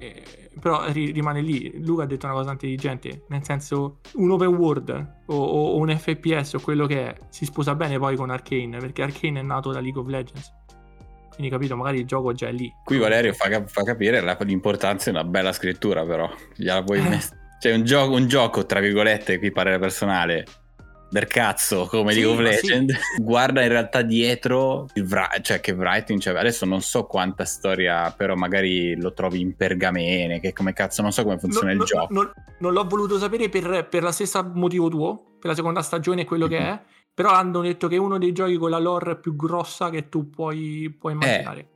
Eh, 0.03 0.49
però 0.59 0.89
ri- 0.91 1.11
rimane 1.11 1.41
lì 1.41 1.79
Luca 1.85 2.03
ha 2.03 2.05
detto 2.07 2.25
una 2.25 2.33
cosa 2.35 2.51
intelligente 2.51 3.25
nel 3.29 3.43
senso 3.43 3.99
un 4.15 4.31
open 4.31 4.47
world 4.55 4.89
o, 5.27 5.35
o- 5.35 5.77
un 5.77 5.95
FPS 5.95 6.53
o 6.55 6.59
quello 6.59 6.87
che 6.87 7.07
è 7.09 7.15
si 7.29 7.45
sposa 7.45 7.75
bene 7.75 7.99
poi 7.99 8.15
con 8.15 8.31
Arcane 8.31 8.79
perché 8.79 9.03
Arcane 9.03 9.39
è 9.39 9.43
nato 9.43 9.71
da 9.71 9.79
League 9.79 10.01
of 10.01 10.07
Legends 10.07 10.51
quindi 11.29 11.51
capito 11.51 11.75
magari 11.75 11.99
il 11.99 12.05
gioco 12.05 12.33
già 12.33 12.47
è 12.47 12.51
lì 12.51 12.67
Qui 12.83 12.97
Valerio 12.97 13.31
fa, 13.33 13.47
cap- 13.47 13.69
fa 13.69 13.83
capire 13.83 14.21
la- 14.21 14.35
l'importanza 14.41 15.11
di 15.11 15.17
una 15.17 15.25
bella 15.25 15.53
scrittura, 15.53 16.03
però. 16.05 16.29
Gliela 16.55 16.83
puoi 16.83 16.97
Eh. 16.99 17.07
mess- 17.09 17.33
Cioè, 17.61 17.73
un 17.73 17.83
gioco, 17.85 18.15
un 18.15 18.27
gioco, 18.27 18.65
tra 18.65 18.79
virgolette, 18.79 19.37
qui 19.39 19.51
parere 19.51 19.77
personale, 19.79 20.45
del 21.11 21.27
cazzo, 21.27 21.85
come 21.87 22.13
Sì, 22.13 22.21
League 22.21 22.37
of 22.37 22.41
ma 22.43 22.51
sì. 22.57 22.67
Legends, 22.67 22.93
guarda 23.21 23.61
in 23.61 23.67
realtà 23.67 24.01
dietro, 24.01 24.87
wri- 24.95 25.41
cioè 25.41 25.59
che 25.59 25.73
writing, 25.73 26.19
cioè, 26.19 26.35
adesso 26.37 26.65
non 26.65 26.81
so 26.81 27.03
quanta 27.05 27.43
storia, 27.45 28.11
però 28.15 28.35
magari 28.35 28.95
lo 28.99 29.13
trovi 29.13 29.41
in 29.41 29.55
pergamene, 29.55 30.39
che 30.39 30.53
come 30.53 30.73
cazzo, 30.73 31.01
non 31.01 31.11
so 31.11 31.23
come 31.23 31.37
funziona 31.37 31.73
Non- 31.73 31.73
il 31.73 31.77
non- 31.79 31.87
gioco. 31.87 32.13
non, 32.13 32.31
non 32.59 32.73
l'ho 32.73 32.87
voluto 32.87 33.19
sapere 33.19 33.49
per, 33.49 33.87
per 33.89 34.03
la 34.03 34.11
stessa 34.11 34.41
motivo 34.41 34.87
tuo, 34.89 35.35
per 35.39 35.49
la 35.49 35.55
seconda 35.55 35.81
stagione 35.81 36.23
quello 36.25 36.47
che 36.47 36.59
Mhm. 36.59 36.65
è, 36.65 36.79
però 37.13 37.31
hanno 37.31 37.59
detto 37.61 37.87
che 37.89 37.95
è 37.95 37.99
uno 37.99 38.17
dei 38.17 38.31
giochi 38.31 38.55
con 38.55 38.69
la 38.69 38.79
lore 38.79 39.19
più 39.19 39.35
grossa 39.35 39.89
che 39.89 40.07
tu 40.07 40.29
puoi, 40.29 40.95
puoi 40.97 41.11
immaginare. 41.13 41.67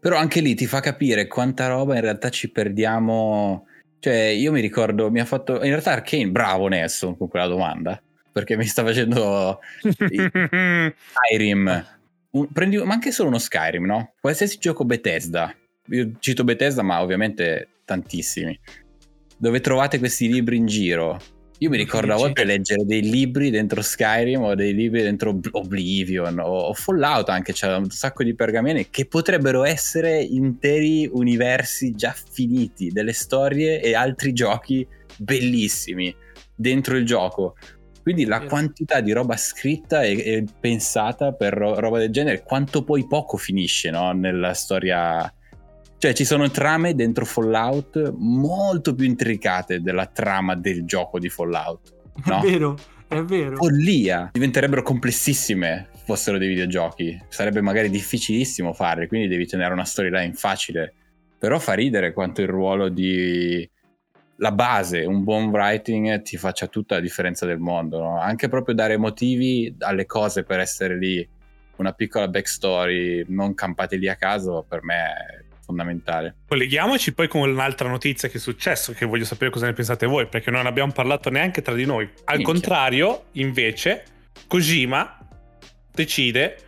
Però 0.00 0.16
anche 0.16 0.40
lì 0.40 0.54
ti 0.54 0.66
fa 0.66 0.80
capire 0.80 1.26
quanta 1.26 1.66
roba 1.68 1.94
in 1.96 2.00
realtà 2.00 2.30
ci 2.30 2.50
perdiamo. 2.50 3.66
Cioè, 4.00 4.14
io 4.14 4.52
mi 4.52 4.60
ricordo, 4.60 5.10
mi 5.10 5.18
ha 5.18 5.24
fatto. 5.24 5.54
In 5.56 5.70
realtà, 5.70 5.90
Arcane, 5.90 6.28
bravo 6.28 6.68
Nelson 6.68 7.16
con 7.18 7.26
quella 7.28 7.48
domanda. 7.48 8.00
Perché 8.38 8.56
mi 8.56 8.66
sta 8.66 8.84
facendo 8.84 9.58
Skyrim. 11.28 11.86
Un- 12.30 12.52
prendi, 12.52 12.76
ma 12.78 12.94
anche 12.94 13.10
solo 13.10 13.30
uno 13.30 13.38
Skyrim, 13.38 13.84
no? 13.84 14.12
Qualsiasi 14.20 14.58
gioco 14.58 14.84
Bethesda. 14.84 15.52
Io 15.88 16.12
cito 16.20 16.44
Bethesda, 16.44 16.82
ma 16.82 17.02
ovviamente 17.02 17.68
tantissimi. 17.84 18.56
Dove 19.36 19.60
trovate 19.60 19.98
questi 19.98 20.28
libri 20.28 20.56
in 20.56 20.66
giro. 20.66 21.18
Io 21.60 21.70
mi 21.70 21.76
ricordo 21.76 22.12
a 22.12 22.16
volte 22.16 22.44
leggere 22.44 22.84
dei 22.84 23.02
libri 23.02 23.50
dentro 23.50 23.82
Skyrim 23.82 24.42
o 24.42 24.54
dei 24.54 24.72
libri 24.72 25.02
dentro 25.02 25.30
Ob- 25.30 25.48
Oblivion 25.50 26.38
o, 26.38 26.44
o 26.44 26.72
Fallout 26.72 27.30
anche, 27.30 27.52
c'è 27.52 27.74
un 27.74 27.90
sacco 27.90 28.22
di 28.22 28.36
pergamene 28.36 28.90
che 28.90 29.06
potrebbero 29.06 29.64
essere 29.64 30.22
interi 30.22 31.08
universi 31.10 31.96
già 31.96 32.14
finiti, 32.30 32.90
delle 32.90 33.12
storie 33.12 33.82
e 33.82 33.96
altri 33.96 34.32
giochi 34.32 34.86
bellissimi 35.16 36.14
dentro 36.54 36.96
il 36.96 37.04
gioco. 37.04 37.56
Quindi 38.08 38.24
la 38.24 38.40
quantità 38.40 39.02
di 39.02 39.12
roba 39.12 39.36
scritta 39.36 40.00
e, 40.00 40.12
e 40.12 40.44
pensata 40.58 41.32
per 41.32 41.52
ro- 41.52 41.78
roba 41.78 41.98
del 41.98 42.10
genere, 42.10 42.42
quanto 42.42 42.82
poi 42.82 43.06
poco 43.06 43.36
finisce 43.36 43.90
no? 43.90 44.12
nella 44.12 44.54
storia. 44.54 45.30
Cioè, 45.98 46.14
ci 46.14 46.24
sono 46.24 46.48
trame 46.50 46.94
dentro 46.94 47.26
Fallout 47.26 48.14
molto 48.16 48.94
più 48.94 49.04
intricate 49.04 49.82
della 49.82 50.06
trama 50.06 50.54
del 50.54 50.86
gioco 50.86 51.18
di 51.18 51.28
Fallout. 51.28 51.96
No. 52.24 52.40
È 52.40 52.50
vero, 52.50 52.78
è 53.08 53.20
vero. 53.20 53.56
Follia! 53.56 54.30
Diventerebbero 54.32 54.80
complessissime 54.80 55.90
fossero 56.06 56.38
dei 56.38 56.48
videogiochi. 56.48 57.22
Sarebbe 57.28 57.60
magari 57.60 57.90
difficilissimo 57.90 58.72
farli, 58.72 59.06
quindi 59.06 59.28
devi 59.28 59.46
tenere 59.46 59.74
una 59.74 59.84
storyline 59.84 60.32
facile. 60.32 60.94
Però 61.38 61.58
fa 61.58 61.74
ridere 61.74 62.14
quanto 62.14 62.40
il 62.40 62.48
ruolo 62.48 62.88
di 62.88 63.68
la 64.40 64.52
base, 64.52 65.04
un 65.04 65.24
buon 65.24 65.48
writing 65.48 66.22
ti 66.22 66.36
faccia 66.36 66.66
tutta 66.66 66.96
la 66.96 67.00
differenza 67.00 67.46
del 67.46 67.58
mondo, 67.58 68.00
no? 68.00 68.20
anche 68.20 68.48
proprio 68.48 68.74
dare 68.74 68.96
motivi 68.96 69.74
alle 69.80 70.06
cose 70.06 70.44
per 70.44 70.60
essere 70.60 70.96
lì, 70.96 71.26
una 71.76 71.92
piccola 71.92 72.28
backstory, 72.28 73.24
non 73.28 73.54
campate 73.54 73.96
lì 73.96 74.08
a 74.08 74.16
caso, 74.16 74.64
per 74.68 74.82
me 74.82 74.94
è 74.94 75.44
fondamentale. 75.64 76.36
Colleghiamoci 76.46 77.14
poi 77.14 77.28
con 77.28 77.48
un'altra 77.48 77.88
notizia 77.88 78.28
che 78.28 78.38
è 78.38 78.40
successo, 78.40 78.92
che 78.92 79.06
voglio 79.06 79.24
sapere 79.24 79.50
cosa 79.50 79.66
ne 79.66 79.72
pensate 79.72 80.06
voi, 80.06 80.26
perché 80.26 80.50
non 80.50 80.66
abbiamo 80.66 80.92
parlato 80.92 81.30
neanche 81.30 81.60
tra 81.60 81.74
di 81.74 81.84
noi. 81.84 82.04
Al 82.24 82.36
Minchia. 82.36 82.52
contrario, 82.52 83.24
invece, 83.32 84.04
Kojima 84.46 85.18
decide 85.92 86.58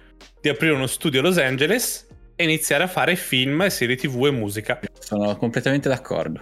di 0.40 0.48
aprire 0.48 0.74
uno 0.74 0.87
studio 0.87 1.20
a 1.20 1.22
Los 1.22 1.38
Angeles 1.38 2.09
e 2.35 2.44
iniziare 2.44 2.85
a 2.85 2.88
fare 2.88 3.16
film, 3.16 3.66
serie 3.68 3.96
tv 3.96 4.26
e 4.26 4.30
musica. 4.30 4.80
Sono 4.98 5.37
completamente 5.37 5.88
d'accordo. 5.88 6.40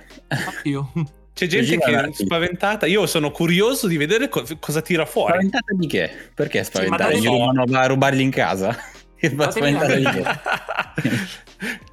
Io. 0.65 0.91
C'è 1.39 1.47
gente 1.47 1.79
che 1.79 1.95
è 2.01 2.09
spaventata. 2.13 2.87
Io 2.87 3.07
sono 3.07 3.31
curioso 3.31 3.87
di 3.87 3.97
vedere 3.97 4.29
co- 4.29 4.45
cosa 4.59 4.83
tira 4.83 5.05
fuori. 5.07 5.33
Spaventata 5.35 5.75
di 5.77 5.87
che? 5.87 6.11
Perché 6.35 6.65
spaventata? 6.65 7.11
non 7.11 7.21
Gli 7.21 7.25
so. 7.25 7.31
rubano 7.31 7.65
a 7.79 7.87
rubarli 7.87 8.23
in 8.23 8.31
casa? 8.31 8.77
Ma 9.35 9.51
spaventare 9.51 9.99
di 9.99 10.05
che? 10.05 10.23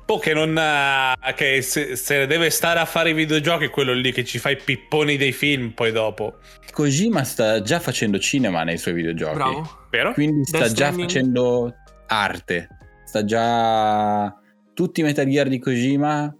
Poi 0.05 0.19
che 0.21 0.33
non. 0.33 0.57
eh, 0.57 1.33
che 1.35 1.61
se, 1.61 1.95
se 1.95 2.25
deve 2.27 2.49
stare 2.49 2.79
a 2.79 2.85
fare 2.85 3.11
i 3.11 3.13
videogiochi, 3.13 3.65
è 3.65 3.69
quello 3.69 3.93
lì 3.93 4.11
che 4.11 4.23
ci 4.23 4.37
fa 4.39 4.49
i 4.49 4.57
pipponi 4.57 5.17
dei 5.17 5.31
film 5.31 5.71
poi 5.71 5.91
dopo. 5.91 6.37
Kojima 6.71 7.23
sta 7.23 7.61
già 7.61 7.79
facendo 7.79 8.19
cinema 8.19 8.63
nei 8.63 8.77
suoi 8.77 8.93
videogiochi. 8.95 9.35
Bravo. 9.35 9.85
Vero? 9.89 10.13
Quindi 10.13 10.43
sta 10.45 10.57
Death 10.59 10.69
già 10.69 10.75
Stranding. 10.91 11.03
facendo 11.09 11.73
arte. 12.07 12.67
Sta 13.05 13.23
già. 13.23 14.33
Tutti 14.73 14.99
i 14.99 15.03
Metal 15.03 15.25
Gear 15.25 15.47
di 15.47 15.57
Kojima 15.59 16.35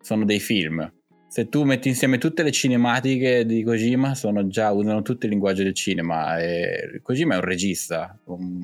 sono 0.00 0.24
dei 0.24 0.38
film. 0.40 0.90
Se 1.30 1.48
tu 1.48 1.62
metti 1.62 1.86
insieme 1.86 2.18
tutte 2.18 2.42
le 2.42 2.50
cinematiche 2.50 3.46
di 3.46 3.62
Kojima, 3.62 4.16
sono 4.16 4.48
già, 4.48 4.72
usano 4.72 5.00
tutto 5.02 5.26
il 5.26 5.30
linguaggio 5.30 5.62
del 5.62 5.74
cinema. 5.74 6.40
E 6.40 6.98
Kojima 7.02 7.34
è 7.34 7.36
un 7.36 7.44
regista. 7.44 8.18
un- 8.24 8.60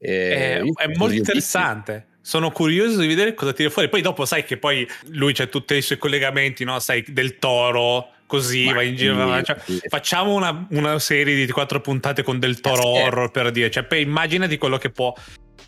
È, 0.00 0.60
è 0.62 0.86
molto 0.96 1.16
interessante. 1.16 2.06
Sono 2.20 2.52
curioso 2.52 3.00
di 3.00 3.08
vedere 3.08 3.34
cosa 3.34 3.52
tira 3.52 3.68
fuori. 3.68 3.88
Poi 3.88 4.00
dopo 4.00 4.24
sai 4.26 4.44
che 4.44 4.56
poi 4.58 4.86
lui 5.08 5.32
c'ha 5.32 5.46
tutti 5.46 5.74
i 5.74 5.82
suoi 5.82 5.98
collegamenti, 5.98 6.62
no? 6.62 6.78
Sai, 6.78 7.04
del 7.08 7.38
toro, 7.38 8.10
così, 8.26 8.66
Ma 8.66 8.74
va 8.74 8.82
in 8.82 8.94
giro. 8.94 9.16
va- 9.26 9.42
cioè, 9.42 9.56
sì. 9.64 9.80
Facciamo 9.88 10.34
una, 10.34 10.66
una 10.70 10.98
serie 11.00 11.44
di 11.44 11.50
quattro 11.50 11.80
puntate 11.80 12.22
con 12.22 12.38
del 12.38 12.60
toro 12.60 12.92
Eh, 12.92 12.96
sì. 12.96 13.02
horror 13.02 13.30
per 13.32 13.50
dire. 13.50 13.70
Cioè, 13.72 13.82
poi 13.84 14.02
immaginati 14.02 14.56
quello 14.56 14.78
che 14.78 14.90
può. 14.90 15.12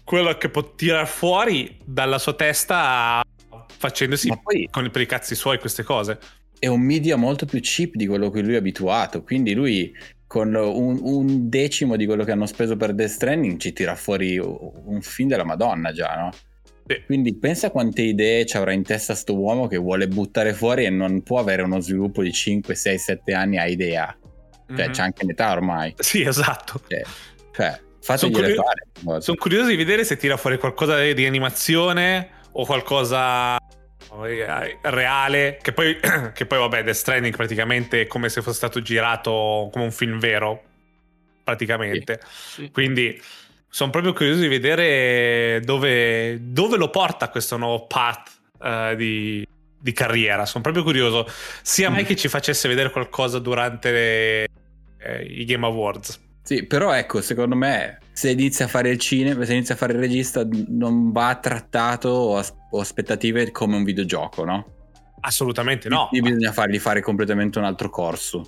Quello 0.04 0.32
che 0.36 0.48
può 0.48 0.74
tirar 0.76 1.08
fuori 1.08 1.76
dalla 1.84 2.18
sua 2.18 2.34
testa 2.34 3.22
facendosi 3.80 4.28
poi 4.42 4.68
con 4.70 4.90
per 4.90 5.00
i 5.00 5.06
cazzi 5.06 5.34
suoi 5.34 5.58
queste 5.58 5.82
cose. 5.82 6.18
è 6.58 6.66
un 6.66 6.82
media 6.82 7.16
molto 7.16 7.46
più 7.46 7.58
cheap 7.60 7.94
di 7.94 8.06
quello 8.06 8.26
a 8.26 8.30
cui 8.30 8.42
lui 8.42 8.52
è 8.52 8.58
abituato. 8.58 9.22
Quindi 9.22 9.54
lui 9.54 9.90
con 10.26 10.54
un, 10.54 10.98
un 11.00 11.48
decimo 11.48 11.96
di 11.96 12.04
quello 12.04 12.22
che 12.22 12.32
hanno 12.32 12.44
speso 12.46 12.76
per 12.76 12.92
Death 12.92 13.08
Stranding 13.10 13.58
ci 13.58 13.72
tira 13.72 13.94
fuori 13.96 14.36
un 14.38 15.00
film 15.00 15.28
della 15.30 15.44
Madonna 15.44 15.90
già, 15.92 16.14
no? 16.16 16.30
Sì. 16.86 17.02
Quindi 17.06 17.34
pensa 17.34 17.70
quante 17.70 18.02
idee 18.02 18.44
ci 18.44 18.56
avrà 18.58 18.72
in 18.72 18.82
testa 18.82 19.14
sto 19.14 19.34
uomo 19.38 19.66
che 19.68 19.78
vuole 19.78 20.06
buttare 20.08 20.52
fuori 20.52 20.84
e 20.84 20.90
non 20.90 21.22
può 21.22 21.38
avere 21.38 21.62
uno 21.62 21.80
sviluppo 21.80 22.22
di 22.22 22.32
5, 22.32 22.74
6, 22.74 22.98
7 22.98 23.32
anni 23.32 23.56
a 23.58 23.66
idea. 23.66 24.14
Cioè, 24.68 24.86
Mhm. 24.86 24.92
c'è 24.92 25.02
anche 25.02 25.24
l'età 25.24 25.52
ormai. 25.52 25.94
Sì, 25.98 26.22
esatto. 26.22 26.80
Cioè, 26.86 27.02
cioè 27.52 27.80
fategliele 28.02 28.54
curio- 28.54 28.62
fare. 29.02 29.20
Sono 29.22 29.36
curioso 29.38 29.68
di 29.70 29.76
vedere 29.76 30.04
se 30.04 30.16
tira 30.16 30.36
fuori 30.36 30.58
qualcosa 30.58 31.00
di 31.00 31.24
animazione 31.26 32.28
o 32.52 32.64
qualcosa 32.66 33.56
reale. 34.82 35.58
Che 35.60 35.72
poi, 35.72 35.98
che 36.34 36.46
poi 36.46 36.58
vabbè, 36.58 36.82
Death 36.82 36.96
Stranding 36.96 37.34
praticamente 37.34 38.02
è 38.02 38.06
come 38.06 38.28
se 38.28 38.42
fosse 38.42 38.56
stato 38.56 38.82
girato 38.82 39.68
come 39.72 39.84
un 39.84 39.92
film 39.92 40.18
vero. 40.18 40.62
Praticamente. 41.44 42.20
Sì. 42.26 42.70
Quindi 42.70 43.20
sono 43.68 43.90
proprio 43.90 44.12
curioso 44.12 44.40
di 44.40 44.48
vedere 44.48 45.60
dove, 45.64 46.38
dove 46.40 46.76
lo 46.76 46.90
porta 46.90 47.28
questo 47.28 47.56
nuovo 47.56 47.86
path 47.86 48.30
eh, 48.62 48.94
di, 48.96 49.46
di 49.78 49.92
carriera. 49.92 50.44
Sono 50.46 50.62
proprio 50.62 50.82
curioso. 50.82 51.26
Sia 51.62 51.90
mai 51.90 52.04
che 52.04 52.16
ci 52.16 52.28
facesse 52.28 52.68
vedere 52.68 52.90
qualcosa 52.90 53.38
durante 53.38 53.90
le- 53.90 54.48
eh, 54.98 55.22
i 55.22 55.44
Game 55.44 55.66
Awards. 55.66 56.20
Sì, 56.42 56.64
però 56.64 56.92
ecco, 56.92 57.20
secondo 57.20 57.54
me 57.54 57.98
se 58.20 58.30
inizia 58.32 58.66
a 58.66 58.68
fare 58.68 58.90
il 58.90 58.98
cinema, 58.98 59.46
se 59.46 59.54
inizia 59.54 59.74
a 59.74 59.78
fare 59.78 59.94
il 59.94 59.98
regista, 59.98 60.46
non 60.68 61.10
va 61.10 61.38
trattato 61.40 62.10
o, 62.10 62.36
as- 62.36 62.54
o 62.70 62.78
aspettative 62.78 63.50
come 63.50 63.76
un 63.76 63.82
videogioco, 63.82 64.44
no? 64.44 64.66
Assolutamente 65.20 65.88
no. 65.88 66.08
Quindi 66.08 66.28
bisogna 66.28 66.52
fargli 66.52 66.78
fare 66.78 67.00
completamente 67.00 67.58
un 67.58 67.64
altro 67.64 67.88
corso. 67.88 68.44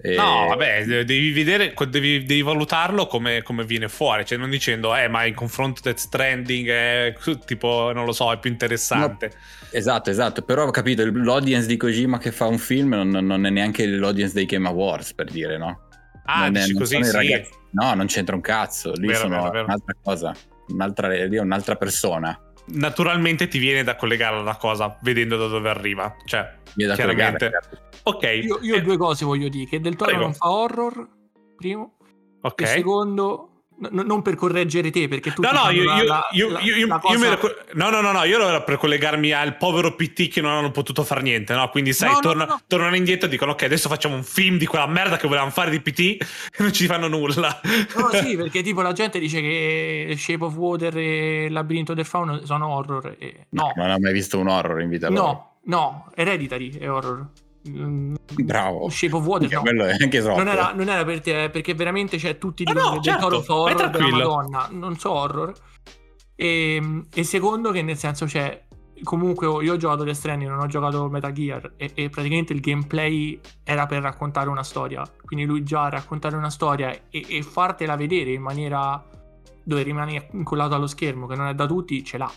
E- 0.00 0.16
No, 0.16 0.46
vabbè, 0.48 0.84
de- 0.86 1.04
devi 1.04 1.30
vedere, 1.32 1.74
devi, 1.90 2.24
devi 2.24 2.40
valutarlo 2.40 3.06
come, 3.06 3.42
come 3.42 3.66
viene 3.66 3.88
fuori, 3.90 4.24
cioè 4.24 4.38
non 4.38 4.48
dicendo, 4.48 4.96
eh, 4.96 5.08
ma 5.08 5.26
in 5.26 5.34
confronto 5.34 5.82
Death 5.82 5.98
Stranding 5.98 6.68
è 6.68 7.14
tipo, 7.44 7.92
non 7.92 8.06
lo 8.06 8.12
so, 8.12 8.32
è 8.32 8.38
più 8.38 8.50
interessante. 8.50 9.30
Esatto, 9.72 10.08
esatto, 10.08 10.40
però 10.40 10.64
ho 10.64 10.70
capito, 10.70 11.04
l'audience 11.04 11.66
di 11.66 11.76
Kojima 11.76 12.16
che 12.16 12.32
fa 12.32 12.46
un 12.46 12.56
film 12.56 12.94
non, 12.94 13.10
non 13.10 13.44
è 13.44 13.50
neanche 13.50 13.86
l'audience 13.86 14.32
dei 14.32 14.46
Game 14.46 14.66
Awards, 14.66 15.12
per 15.12 15.30
dire, 15.30 15.58
no? 15.58 15.85
Ah, 16.26 16.44
Non 16.46 16.56
è- 16.56 16.60
dici 16.60 16.72
non 16.72 16.80
così, 16.80 17.04
sì. 17.04 17.10
ragazzi- 17.12 17.50
No, 17.70 17.94
non 17.94 18.06
c'entra 18.06 18.34
un 18.34 18.40
cazzo, 18.42 18.92
lì 18.92 19.06
Vero, 19.06 19.18
sono 19.18 19.36
vero, 19.36 19.50
vero. 19.50 19.64
un'altra 19.66 19.94
cosa, 20.02 20.34
un'altra, 20.68 21.08
lì 21.08 21.36
è 21.36 21.40
un'altra 21.40 21.76
persona. 21.76 22.38
Naturalmente 22.68 23.46
ti 23.48 23.58
viene 23.58 23.84
da 23.84 23.94
collegare 23.96 24.42
la 24.42 24.56
cosa 24.56 24.98
vedendo 25.02 25.36
da 25.36 25.46
dove 25.46 25.68
arriva. 25.68 26.14
Cioè, 26.24 26.58
Viene 26.74 26.90
da 26.94 26.96
chiaramente. 26.96 27.38
collegare, 27.50 27.68
certo. 27.70 28.00
Ok. 28.10 28.22
Io, 28.42 28.58
io 28.62 28.74
eh, 28.76 28.82
due 28.82 28.96
cose 28.96 29.24
voglio 29.24 29.48
dire: 29.48 29.66
che 29.68 29.80
Del 29.80 29.94
Toro 29.94 30.10
Prego. 30.10 30.24
non 30.24 30.34
fa 30.34 30.50
horror, 30.50 31.08
primo, 31.56 31.96
ok. 32.40 32.60
e 32.62 32.66
secondo, 32.66 33.55
n- 33.78 34.02
non 34.06 34.22
per 34.22 34.34
correggere 34.34 34.90
te, 34.90 35.08
perché 35.08 35.32
tu 35.32 35.42
No, 35.42 35.50
no, 35.52 35.70
io, 35.70 35.82
io, 35.82 35.90
io, 36.04 36.20
io, 36.32 36.58
io- 36.58 36.76
io 36.76 37.18
mi 37.18 37.24
ero 37.26 37.38
co- 37.38 37.54
no, 37.74 37.90
no, 37.90 38.00
no, 38.00 38.12
no, 38.12 38.24
io 38.24 38.40
ero 38.46 38.64
per 38.64 38.76
collegarmi 38.78 39.32
al 39.32 39.56
povero 39.56 39.94
PT 39.94 40.28
che 40.28 40.40
non 40.40 40.52
hanno 40.52 40.70
potuto 40.70 41.04
fare 41.04 41.22
niente, 41.22 41.54
no? 41.54 41.68
Quindi, 41.68 41.92
sai, 41.92 42.08
No, 42.08 42.14
no, 42.14 42.20
torna- 42.20 42.44
no, 42.44 42.50
no. 42.52 42.60
tornano 42.66 42.96
indietro 42.96 43.26
e 43.26 43.30
dicono, 43.30 43.52
ok, 43.52 43.62
adesso 43.64 43.88
facciamo 43.88 44.14
un 44.14 44.24
film 44.24 44.58
di 44.58 44.66
quella 44.66 44.86
merda 44.86 45.16
che 45.16 45.26
volevamo 45.26 45.50
fare 45.50 45.70
di 45.70 45.80
PT 45.80 45.98
e 46.56 46.62
non 46.62 46.72
ci 46.72 46.86
fanno 46.86 47.08
nulla. 47.08 47.60
No, 47.96 48.08
sì, 48.22 48.36
perché 48.36 48.62
tipo 48.62 48.82
la 48.82 48.92
gente 48.92 49.18
dice 49.18 49.40
che 49.40 50.14
Shape 50.18 50.44
of 50.44 50.54
Water 50.54 50.96
e 50.96 51.44
il 51.44 51.52
Labirinto 51.52 51.94
del 51.94 52.04
Fauno 52.04 52.44
sono 52.44 52.68
horror. 52.68 53.16
E... 53.18 53.46
No, 53.50 53.72
No, 53.74 53.82
non 53.84 53.92
ho 53.94 53.98
mai 53.98 54.12
visto 54.12 54.38
un 54.38 54.48
horror 54.48 54.80
in 54.80 54.88
vita 54.88 55.08
loro. 55.08 55.22
no, 55.22 55.56
no, 55.64 56.10
Hereditary 56.14 56.78
è 56.78 56.90
horror. 56.90 57.26
Mm, 57.68 58.14
Bravo. 58.42 58.88
Water 59.10 59.48
Che 59.48 59.54
no. 59.54 59.60
quello 59.60 59.84
è 59.84 59.96
anche 59.98 60.20
troppo. 60.20 60.42
Non 60.42 60.48
era, 60.48 60.72
non 60.72 60.88
era 60.88 61.04
per 61.04 61.20
te, 61.20 61.44
eh, 61.44 61.50
perché 61.50 61.74
veramente 61.74 62.16
c'è 62.16 62.38
tutti 62.38 62.64
Ah, 62.66 62.72
dicono 62.72 62.86
no, 62.86 62.92
Del 62.94 63.02
certo, 63.02 63.26
horror 63.54 63.90
della. 63.90 64.08
Madonna, 64.08 64.68
non 64.70 64.98
so 64.98 65.10
horror. 65.12 65.52
E, 66.34 67.02
e 67.12 67.24
secondo 67.24 67.70
che 67.70 67.82
nel 67.82 67.96
senso 67.96 68.26
c'è 68.26 68.64
comunque 69.02 69.46
io 69.62 69.74
ho 69.74 69.76
giocato 69.76 70.04
Death 70.04 70.16
Stranding, 70.16 70.50
non 70.50 70.60
ho 70.60 70.66
giocato 70.66 71.08
Metal 71.08 71.32
Gear 71.32 71.72
e, 71.76 71.90
e 71.94 72.08
praticamente 72.08 72.52
il 72.52 72.60
gameplay 72.60 73.38
era 73.62 73.86
per 73.86 74.02
raccontare 74.02 74.48
una 74.48 74.62
storia. 74.62 75.02
Quindi 75.24 75.44
lui 75.44 75.62
già 75.62 75.88
raccontare 75.88 76.36
una 76.36 76.50
storia 76.50 76.90
e, 77.10 77.24
e 77.28 77.42
fartela 77.42 77.96
vedere 77.96 78.32
in 78.32 78.42
maniera 78.42 79.02
dove 79.62 79.82
rimani 79.82 80.20
incollato 80.32 80.74
allo 80.74 80.86
schermo, 80.86 81.26
che 81.26 81.34
non 81.34 81.48
è 81.48 81.54
da 81.54 81.66
tutti, 81.66 82.02
ce 82.04 82.18
l'ha. 82.18 82.30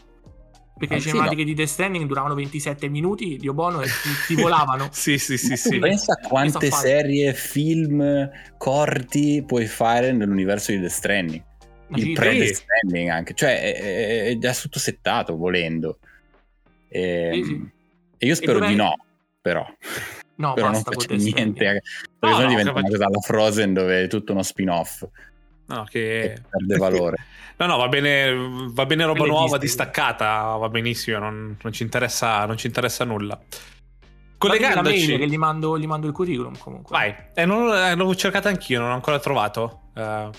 Perché 0.80 0.94
Eh, 0.94 0.98
le 0.98 1.04
sì, 1.04 1.10
cinematiche 1.10 1.44
di 1.44 1.54
Death 1.54 1.68
Stranding 1.68 2.06
duravano 2.08 2.36
27 2.36 2.88
minuti, 2.88 3.36
Dio 3.36 3.54
buono, 3.54 3.82
e 3.82 3.88
ti, 3.88 4.34
ti 4.34 4.42
volavano. 4.42 4.88
sì, 4.94 5.18
sì, 5.18 5.38
sì, 5.38 5.58
sì. 5.58 5.78
Pensa 5.78 6.14
a 6.14 6.26
quante 6.26 6.72
serie, 6.72 7.34
film 7.34 8.30
corti 8.58 9.44
puoi 9.46 9.66
fare 9.66 10.14
nell'universo 10.14 10.72
di 10.72 10.80
The 10.80 10.88
Stranding. 10.90 11.44
Ma 11.90 11.98
Il 11.98 12.16
sì. 12.48 12.54
Stranding 12.54 13.10
anche. 13.10 13.34
Cioè, 13.34 13.62
è, 13.62 14.26
è- 14.30 14.38
già 14.38 14.54
sottosettato 14.54 15.36
volendo. 15.36 16.00
E, 16.88 17.30
Sì, 17.34 17.44
sì. 17.44 17.70
e 18.18 18.26
io 18.26 18.36
spero 18.36 18.54
dov'è- 18.54 18.68
di 18.68 18.76
no, 18.76 18.96
però. 19.42 19.68
No, 20.36 20.54
però 20.54 20.72
non 20.72 20.82
faccio 20.82 21.08
Death 21.08 21.22
niente. 21.22 21.64
Perché 21.66 21.82
No, 22.22 22.30
sennò 22.30 22.42
no, 22.44 22.48
diventa 22.48 22.72
una 22.72 22.88
cosa 22.88 23.06
alla 23.06 23.20
Frozen 23.20 23.74
dove 23.74 24.04
è 24.04 24.08
tutto 24.08 24.32
uno 24.32 24.44
spin-off. 24.44 25.06
No, 25.70 25.84
che 25.86 26.34
che... 26.36 26.42
perde 26.50 26.78
valore. 26.78 27.16
No, 27.60 27.66
no, 27.66 27.76
va 27.76 27.90
bene, 27.90 28.34
va 28.72 28.86
bene 28.86 29.04
roba 29.04 29.18
Quelle 29.18 29.34
nuova, 29.34 29.58
Disney. 29.58 29.60
distaccata, 29.68 30.56
va 30.56 30.70
benissimo, 30.70 31.20
non, 31.20 31.58
non 31.62 31.74
ci, 31.74 31.84
interessa, 31.84 32.46
non 32.46 32.56
ci 32.56 32.68
interessa 32.68 33.04
nulla. 33.04 33.38
Collegandoci... 34.38 35.08
mail 35.08 35.20
che 35.20 35.28
gli 35.28 35.38
mando, 35.38 35.78
gli 35.78 35.86
mando 35.86 36.08
il 36.08 36.14
curriculum 36.14 36.58
comunque. 36.58 36.96
Vai, 36.96 37.14
eh, 37.34 37.46
non, 37.46 37.70
eh, 37.76 37.96
l'ho 37.96 38.16
cercata 38.16 38.48
anch'io, 38.48 38.80
non 38.80 38.88
l'ho 38.88 38.94
ancora 38.96 39.20
trovato. 39.20 39.82
Eh, 39.94 40.30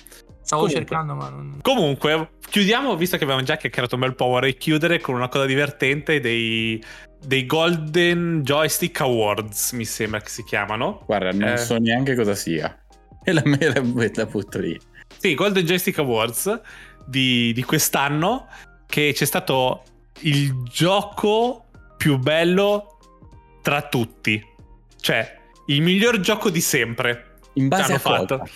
Stavo 0.42 0.62
Comunque. 0.66 0.70
cercando, 0.86 1.14
ma 1.14 1.28
non. 1.28 1.58
Comunque, 1.60 2.30
chiudiamo, 2.48 2.96
visto 2.96 3.18
che 3.18 3.24
abbiamo 3.24 3.42
già 3.42 3.56
chiacchierato 3.56 3.96
un 3.96 4.00
bel 4.00 4.14
po', 4.14 4.24
vorrei 4.28 4.56
chiudere 4.56 4.98
con 4.98 5.14
una 5.14 5.28
cosa 5.28 5.44
divertente 5.44 6.18
dei, 6.20 6.82
dei 7.24 7.44
Golden 7.44 8.40
Joystick 8.42 8.98
Awards, 9.02 9.72
mi 9.72 9.84
sembra 9.84 10.20
che 10.20 10.30
si 10.30 10.42
chiamano. 10.42 11.02
Guarda, 11.04 11.30
non 11.32 11.48
Eh. 11.50 11.56
so 11.58 11.76
neanche 11.76 12.14
cosa 12.16 12.34
sia. 12.34 12.76
E 13.22 13.32
la 13.32 13.42
me 13.44 13.58
la, 13.60 13.82
la 14.14 14.24
butto 14.26 14.58
lì. 14.58 14.80
Sì, 15.18 15.34
Golden 15.34 15.64
Joystick 15.64 15.98
Awards 15.98 16.60
di, 17.06 17.52
di 17.52 17.62
quest'anno, 17.62 18.46
che 18.86 19.12
c'è 19.14 19.24
stato 19.24 19.82
il 20.20 20.62
gioco 20.64 21.66
più 21.96 22.18
bello 22.18 22.98
tra 23.62 23.82
tutti. 23.82 24.42
Cioè, 25.00 25.38
il 25.66 25.82
miglior 25.82 26.20
gioco 26.20 26.50
di 26.50 26.60
sempre. 26.60 27.36
In 27.54 27.68
base 27.68 27.94
a 27.94 28.00
cosa? 28.00 28.18
fatto. 28.26 28.48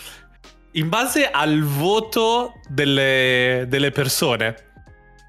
In 0.72 0.88
base 0.88 1.30
al 1.30 1.62
voto 1.62 2.54
delle, 2.68 3.66
delle 3.68 3.90
persone. 3.90 4.72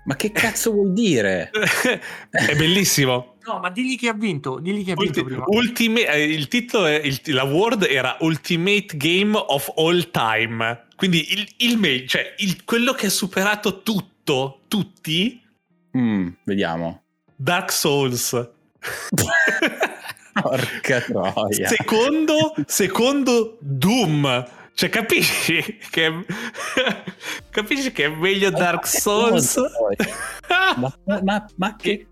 Ma 0.05 0.15
che 0.15 0.31
cazzo 0.31 0.71
vuol 0.71 0.93
dire? 0.93 1.49
È 2.29 2.55
bellissimo. 2.55 3.37
No, 3.45 3.59
ma 3.59 3.69
digli 3.69 3.97
chi 3.97 4.07
ha 4.07 4.13
vinto. 4.13 4.59
Digli 4.59 4.83
chi 4.83 4.91
ha 4.91 4.95
vinto 4.95 5.19
Ulti- 5.19 5.23
prima. 5.23 5.43
ultime- 5.47 6.07
eh, 6.07 6.23
il 6.23 6.47
titolo, 6.47 6.87
il, 6.87 7.19
l'award 7.25 7.83
era 7.83 8.17
Ultimate 8.19 8.87
Game 8.97 9.35
of 9.35 9.71
All 9.75 10.09
Time. 10.11 10.84
Quindi 10.95 11.33
il, 11.33 11.53
il 11.57 11.77
me- 11.77 12.05
cioè 12.07 12.33
il- 12.37 12.63
quello 12.63 12.93
che 12.93 13.07
ha 13.07 13.09
superato 13.09 13.81
tutto, 13.81 14.59
tutti, 14.67 15.41
Mm, 15.97 16.27
vediamo. 16.43 17.03
Dark 17.35 17.71
Souls. 17.71 18.31
Porca 20.41 20.99
troia. 21.01 21.67
secondo, 21.69 22.53
secondo 22.65 23.57
Doom. 23.61 24.45
Cioè, 24.73 24.89
capisci 24.89 25.77
che, 25.89 26.25
capisci 27.49 27.93
che 27.93 28.05
è 28.05 28.09
meglio 28.09 28.49
Dark 28.49 28.85
Souls? 28.85 29.57
Ma, 30.75 30.93
ma- 31.23 31.45
ma- 31.55 31.75
che 31.77 32.07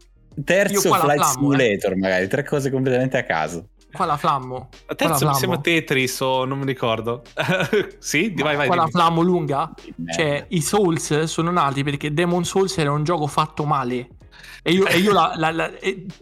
terzo 0.46 0.94
Flight 0.94 1.20
eh. 1.22 1.26
Simulator, 1.26 1.96
magari 1.98 2.28
tre 2.30 2.44
cose 2.46 2.72
completamente 2.72 3.18
a 3.18 3.24
caso. 3.26 3.68
Qua 3.94 4.06
la 4.06 4.18
flammo. 4.18 4.70
La 4.88 4.96
terza 4.96 5.28
mi 5.30 5.36
sembra 5.36 5.60
Tetris 5.60 6.20
o 6.22 6.46
non 6.46 6.60
mi 6.60 6.66
ricordo. 6.66 7.22
sì, 8.00 8.34
vai, 8.36 8.56
vai. 8.56 8.68
Qua 8.68 8.76
la 8.76 8.88
flammo 8.88 9.22
lunga. 9.22 9.72
Cioè, 10.14 10.48
i 10.50 10.62
Souls 10.62 11.24
sono 11.24 11.52
nati 11.52 11.84
perché 11.84 12.12
Demon 12.14 12.44
Souls 12.44 12.78
era 12.78 12.92
un 12.92 13.04
gioco 13.04 13.28
fatto 13.28 13.66
male. 13.66 14.10
E 14.64 14.72
io, 14.72 14.88
e 14.88 14.98
io 14.98 15.12
la, 15.12 15.34
la- 15.36 15.52
la- 15.52 15.72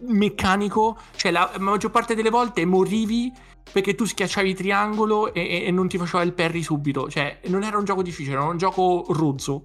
meccanico, 0.08 0.98
cioè 1.16 1.32
la 1.32 1.52
maggior 1.60 1.92
parte 1.92 2.16
delle 2.16 2.30
volte 2.30 2.66
morivi 2.66 3.32
perché 3.72 3.96
tu 3.96 4.04
schiacciavi 4.06 4.50
il 4.50 4.56
triangolo 4.56 5.34
e, 5.34 5.42
e- 5.42 5.64
e 5.68 5.72
non 5.72 5.88
ti 5.88 5.98
faceva 5.98 6.24
il 6.24 6.34
parry 6.34 6.62
subito. 6.62 7.10
Cioè, 7.10 7.40
non 7.46 7.64
era 7.64 7.78
un 7.78 7.86
gioco 7.86 8.02
difficile, 8.02 8.36
era 8.36 8.44
un 8.46 8.58
gioco 8.58 9.06
rozzo. 9.10 9.64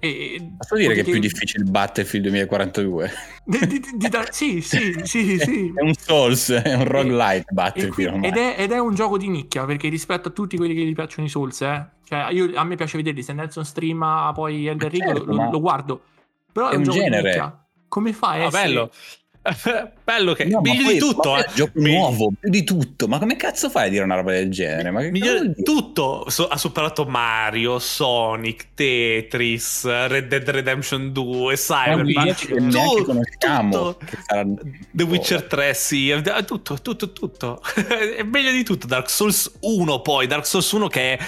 E, 0.00 0.52
Posso 0.56 0.76
dire 0.76 0.94
che 0.94 1.00
è 1.00 1.04
più 1.04 1.18
difficile 1.18 1.64
Battlefield 1.64 2.26
2042? 2.26 3.10
di- 3.44 3.58
di- 3.66 3.80
di 3.96 4.08
sì, 4.30 4.60
sì, 4.60 4.94
sì, 5.02 5.38
sì. 5.38 5.72
È 5.74 5.82
un 5.82 5.92
Souls, 5.94 6.50
è 6.52 6.74
un 6.74 6.84
roguelite 6.86 7.46
E 7.48 7.52
Battlefield. 7.52 8.24
ed, 8.24 8.36
è, 8.36 8.54
ed 8.58 8.72
è 8.72 8.78
un 8.78 8.94
gioco 8.94 9.18
di 9.18 9.28
nicchia 9.28 9.64
perché 9.64 9.88
rispetto 9.88 10.28
a 10.28 10.30
tutti 10.30 10.56
quelli 10.56 10.74
che 10.74 10.82
gli 10.84 10.94
piacciono 10.94 11.26
i 11.26 11.30
Souls, 11.30 11.60
eh. 11.62 11.86
Cioè, 12.04 12.28
io- 12.30 12.52
a 12.54 12.64
me 12.64 12.76
piace 12.76 12.96
vederli. 12.96 13.22
Se 13.22 13.32
Nelson 13.32 13.64
streama 13.64 14.30
poi 14.32 14.66
Elden 14.66 14.88
Ring 14.88 15.04
certo, 15.04 15.24
lo, 15.24 15.50
lo 15.50 15.60
guardo. 15.60 16.02
Però 16.52 16.68
è, 16.68 16.72
è 16.72 16.74
un, 16.74 16.78
un 16.78 16.84
gioco 16.84 16.98
genere. 16.98 17.20
di 17.22 17.26
nicchia. 17.28 17.64
Come 17.88 18.12
fa 18.12 18.28
a 18.28 18.30
Ah, 18.32 18.36
essere 18.44 18.62
bello. 18.64 18.90
Bello 20.04 20.32
che 20.34 20.44
No, 20.44 20.60
meglio 20.60 20.90
di 20.90 20.98
tutto, 20.98 21.36
eh. 21.36 21.46
gioco 21.54 21.72
nuovo, 21.80 22.32
più 22.38 22.50
di 22.50 22.64
tutto. 22.64 23.08
Ma 23.08 23.18
come 23.18 23.36
cazzo 23.36 23.70
fai 23.70 23.86
a 23.86 23.90
dire 23.90 24.04
una 24.04 24.16
roba 24.16 24.32
del 24.32 24.50
genere? 24.50 24.90
Ma 24.90 25.02
di 25.02 25.10
dire? 25.10 25.54
tutto 25.62 26.24
So- 26.28 26.48
ha 26.48 26.56
superato 26.56 27.04
Mario, 27.04 27.78
Sonic, 27.78 28.68
Tetris, 28.74 29.84
Red 29.84 30.28
Dead 30.28 30.48
Redemption 30.48 31.12
2, 31.12 31.26
Ma 31.34 31.44
un 31.48 31.56
Cyberpunk, 31.56 32.16
neanche 32.16 32.46
tutto, 32.46 33.04
conosciamo. 33.04 33.94
tutto. 33.94 34.06
The 34.90 35.02
Witcher 35.04 35.44
3, 35.44 35.74
sì, 35.74 36.10
è 36.10 36.44
tutto, 36.44 36.80
tutto, 36.80 37.12
tutto. 37.12 37.60
è 38.16 38.22
meglio 38.22 38.50
di 38.50 38.64
tutto. 38.64 38.86
Dark 38.86 39.08
Souls 39.10 39.58
1, 39.60 40.00
poi 40.00 40.26
Dark 40.26 40.46
Souls 40.46 40.70
1 40.70 40.88
che 40.88 41.14
è... 41.14 41.24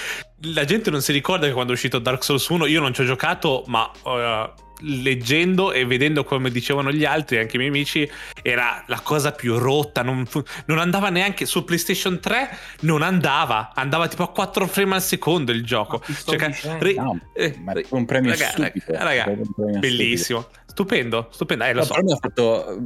la 0.54 0.64
gente 0.64 0.90
non 0.90 1.02
si 1.02 1.12
ricorda 1.12 1.46
che 1.46 1.52
quando 1.52 1.72
è 1.72 1.74
uscito 1.74 1.98
Dark 1.98 2.24
Souls 2.24 2.46
1 2.48 2.66
io 2.66 2.80
non 2.80 2.92
ci 2.92 3.02
ho 3.02 3.04
giocato, 3.04 3.64
ma 3.66 3.90
eh, 4.04 4.50
leggendo 4.82 5.72
e 5.72 5.84
vedendo 5.84 6.24
come 6.24 6.50
dicevano 6.50 6.90
gli 6.92 7.04
altri, 7.04 7.38
anche 7.38 7.56
i 7.56 7.58
miei 7.58 7.70
amici, 7.70 8.10
era 8.42 8.82
la 8.86 9.00
cosa 9.00 9.32
più 9.32 9.56
rotta. 9.58 10.02
Non, 10.02 10.26
non 10.66 10.78
andava 10.78 11.08
neanche 11.10 11.46
su 11.46 11.64
PlayStation 11.64 12.20
3, 12.20 12.48
non 12.80 13.02
andava, 13.02 13.72
andava 13.74 14.08
tipo 14.08 14.22
a 14.22 14.30
4 14.30 14.66
frame 14.66 14.94
al 14.96 15.02
secondo 15.02 15.52
il 15.52 15.64
gioco. 15.64 16.02
Cioè, 16.24 16.36
dicendo. 16.48 16.84
re- 16.84 16.94
No, 16.94 17.18
eh, 17.34 17.56
ma 17.62 17.72
è 17.72 17.84
un 17.90 18.04
premio 18.04 18.30
raga, 18.30 18.46
stupido. 18.48 18.84
raga, 18.88 19.04
raga, 19.04 19.22
premio 19.24 19.78
bellissimo, 19.78 20.46
stupendo, 20.66 21.28
stupendo. 21.30 21.64
Eh, 21.64 21.72
lo 21.72 21.80
No, 21.80 21.84
so. 21.84 21.92
però 21.94 22.04
mi 22.06 22.12
ha 22.12 22.16
fatto 22.20 22.78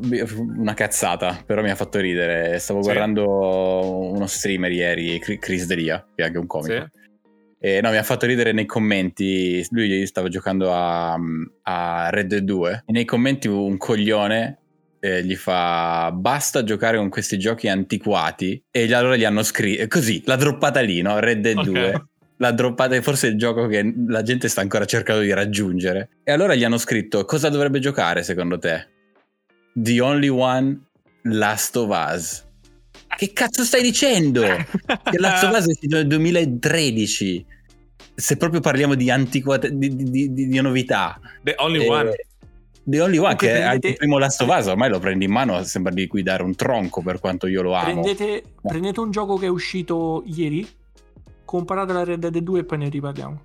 una 0.57 0.74
cazzata, 0.74 1.42
però 1.44 1.62
mi 1.62 1.70
ha 1.70 1.74
fatto 1.76 1.98
ridere. 1.98 2.59
Stavo 2.59 2.80
Sì. 2.83 2.88
guardando 2.90 4.11
uno 4.12 4.26
streamer 4.26 4.72
ieri, 4.72 5.18
Chris 5.18 5.66
Delia, 5.66 6.04
che 6.14 6.22
è 6.22 6.26
anche 6.26 6.38
un 6.38 6.46
comico. 6.46 6.72
Sì. 6.72 7.02
E 7.64 7.81
no, 7.81 7.88
mi 7.88 7.96
ha 7.96 8.03
fatto 8.03 8.27
ridere 8.27 8.53
nei 8.53 8.66
commenti. 8.66 9.66
Lui 9.70 10.07
stava 10.07 10.29
giocando 10.29 10.70
a, 10.70 11.18
a 11.62 12.11
Red 12.11 12.27
Dead 12.27 12.42
2. 12.42 12.83
E 12.85 12.92
nei 12.92 13.07
commenti 13.07 13.48
un 13.48 13.79
coglione 13.79 14.59
eh, 15.00 15.24
gli 15.24 15.35
fa: 15.35 16.12
Basta 16.12 16.62
giocare 16.62 16.98
con 16.98 17.09
questi 17.09 17.38
giochi 17.38 17.68
antiquati. 17.68 18.62
E 18.70 18.92
allora 18.92 19.16
gli 19.16 19.24
hanno 19.24 19.42
scritto 19.42 19.88
così, 19.88 20.22
l'ha 20.27 20.37
droppata 20.37 20.81
lì, 20.81 21.00
no? 21.00 21.18
Red 21.18 21.40
Dead 21.40 21.57
Ok. 21.57 21.64
2. 21.64 22.05
L'ha 22.37 22.50
droppata, 22.53 23.00
forse 23.00 23.29
è 23.29 23.31
il 23.31 23.38
gioco 23.38 23.66
che 23.66 23.94
la 24.09 24.20
gente 24.20 24.48
sta 24.48 24.61
ancora 24.61 24.85
cercando 24.85 25.22
di 25.22 25.33
raggiungere. 25.33 26.18
E 26.22 26.33
allora 26.33 26.55
gli 26.55 26.64
hanno 26.64 26.77
scritto: 26.77 27.24
Cosa 27.24 27.48
dovrebbe 27.48 27.79
giocare 27.79 28.22
secondo 28.22 28.59
te? 28.59 28.88
The 29.72 30.03
Only 30.03 30.29
One 30.29 30.83
Last 31.22 31.77
of 31.77 31.88
Us. 31.88 32.44
Che 33.16 33.33
cazzo 33.33 33.64
stai 33.64 33.83
dicendo? 33.83 34.42
Che 34.42 35.18
Last 35.18 35.44
of 35.44 35.57
Us 35.59 35.66
è 35.68 35.87
nel 35.87 36.07
2013. 36.07 37.46
Se 38.14 38.37
proprio 38.37 38.61
parliamo 38.61 38.94
di 38.94 39.11
antiquità, 39.11 39.68
di, 39.68 39.94
di- 39.94 40.33
di- 40.33 40.48
di 40.48 40.61
novità. 40.61 41.18
The 41.42 41.55
Only 41.59 41.85
Eh, 41.85 41.88
One. 41.88 42.11
The 42.87 43.00
Only 43.00 43.16
One, 43.18 43.35
che 43.37 43.50
è 43.50 43.61
prendete- 43.61 43.88
il 43.88 43.96
primo 43.96 44.18
Last 44.18 44.40
of 44.42 44.48
Us, 44.57 44.66
ormai 44.66 44.90
lo 44.90 44.98
prendi 44.98 45.24
in 45.24 45.33
mano, 45.33 45.62
sembra 45.64 45.92
di 45.92 46.07
guidare 46.07 46.42
un 46.42 46.55
tronco 46.55 47.00
per 47.03 47.18
quanto 47.18 47.46
io 47.46 47.62
lo 47.62 47.72
amo. 47.72 48.03
Prendete, 48.03 48.42
prendete 48.61 49.00
un 49.00 49.11
gioco 49.11 49.37
che 49.37 49.46
è 49.46 49.48
uscito 49.48 50.22
ieri, 50.27 50.68
comparate 51.44 51.92
la 51.92 52.05
Red 52.05 52.18
Dead 52.29 52.37
2 52.42 52.61
e 52.61 52.64
poi 52.64 52.79
ne 52.79 52.88
riparliamo. 52.90 53.42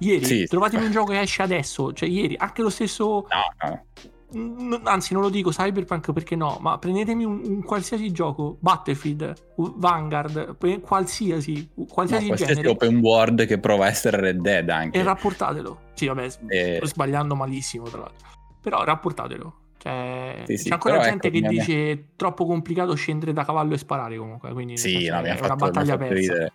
Ieri, 0.00 0.24
Sì, 0.24 0.36
sì. 0.40 0.46
trovatemi 0.46 0.84
un 0.84 0.90
gioco 0.92 1.12
che 1.12 1.20
esce 1.20 1.42
adesso, 1.42 1.92
cioè 1.94 2.08
ieri, 2.08 2.34
anche 2.38 2.62
lo 2.62 2.70
stesso, 2.70 3.04
No, 3.28 3.68
no. 3.68 3.84
N- 4.32 4.80
anzi 4.84 5.12
non 5.12 5.22
lo 5.22 5.28
dico 5.28 5.50
Cyberpunk 5.50 6.12
perché 6.12 6.36
no, 6.36 6.58
ma 6.60 6.78
prendetemi 6.78 7.24
un, 7.24 7.40
un 7.44 7.62
qualsiasi 7.62 8.10
gioco, 8.12 8.56
Battlefield, 8.60 9.34
Vanguard, 9.56 10.56
pre- 10.56 10.80
qualsiasi, 10.80 11.68
No, 11.74 11.84
qualsiasi 11.86 12.26
qualsiasi 12.26 12.66
open 12.66 12.96
world 12.98 13.46
che 13.46 13.58
prova 13.58 13.86
a 13.86 13.88
essere 13.88 14.18
Red 14.20 14.40
Dead 14.40 14.68
anche. 14.68 14.98
e 14.98 15.02
rapportatelo. 15.02 15.80
Sì, 15.94 16.06
vabbè, 16.06 16.28
s- 16.28 16.38
Eh. 16.48 16.74
sto 16.76 16.86
sbagliando 16.86 17.34
malissimo 17.34 17.84
tra 17.88 18.00
l'altro, 18.00 18.26
però 18.60 18.84
rapportatelo. 18.84 19.54
Cioè, 19.78 20.42
Sì, 20.46 20.56
sì, 20.58 20.64
c'è 20.68 20.74
ancora 20.74 20.98
gente 21.00 21.28
ecco, 21.28 21.40
che 21.40 21.48
dice 21.48 22.04
troppo 22.16 22.44
complicato 22.44 22.94
scendere 22.94 23.32
da 23.32 23.44
cavallo 23.44 23.72
e 23.74 23.78
sparare 23.78 24.16
comunque, 24.18 24.52
quindi 24.52 24.76
Sì, 24.76 25.08
no, 25.08 25.20
è 25.22 25.38
una 25.40 25.56
battaglia 25.56 25.96
persa. 25.96 26.14
ridere. 26.14 26.52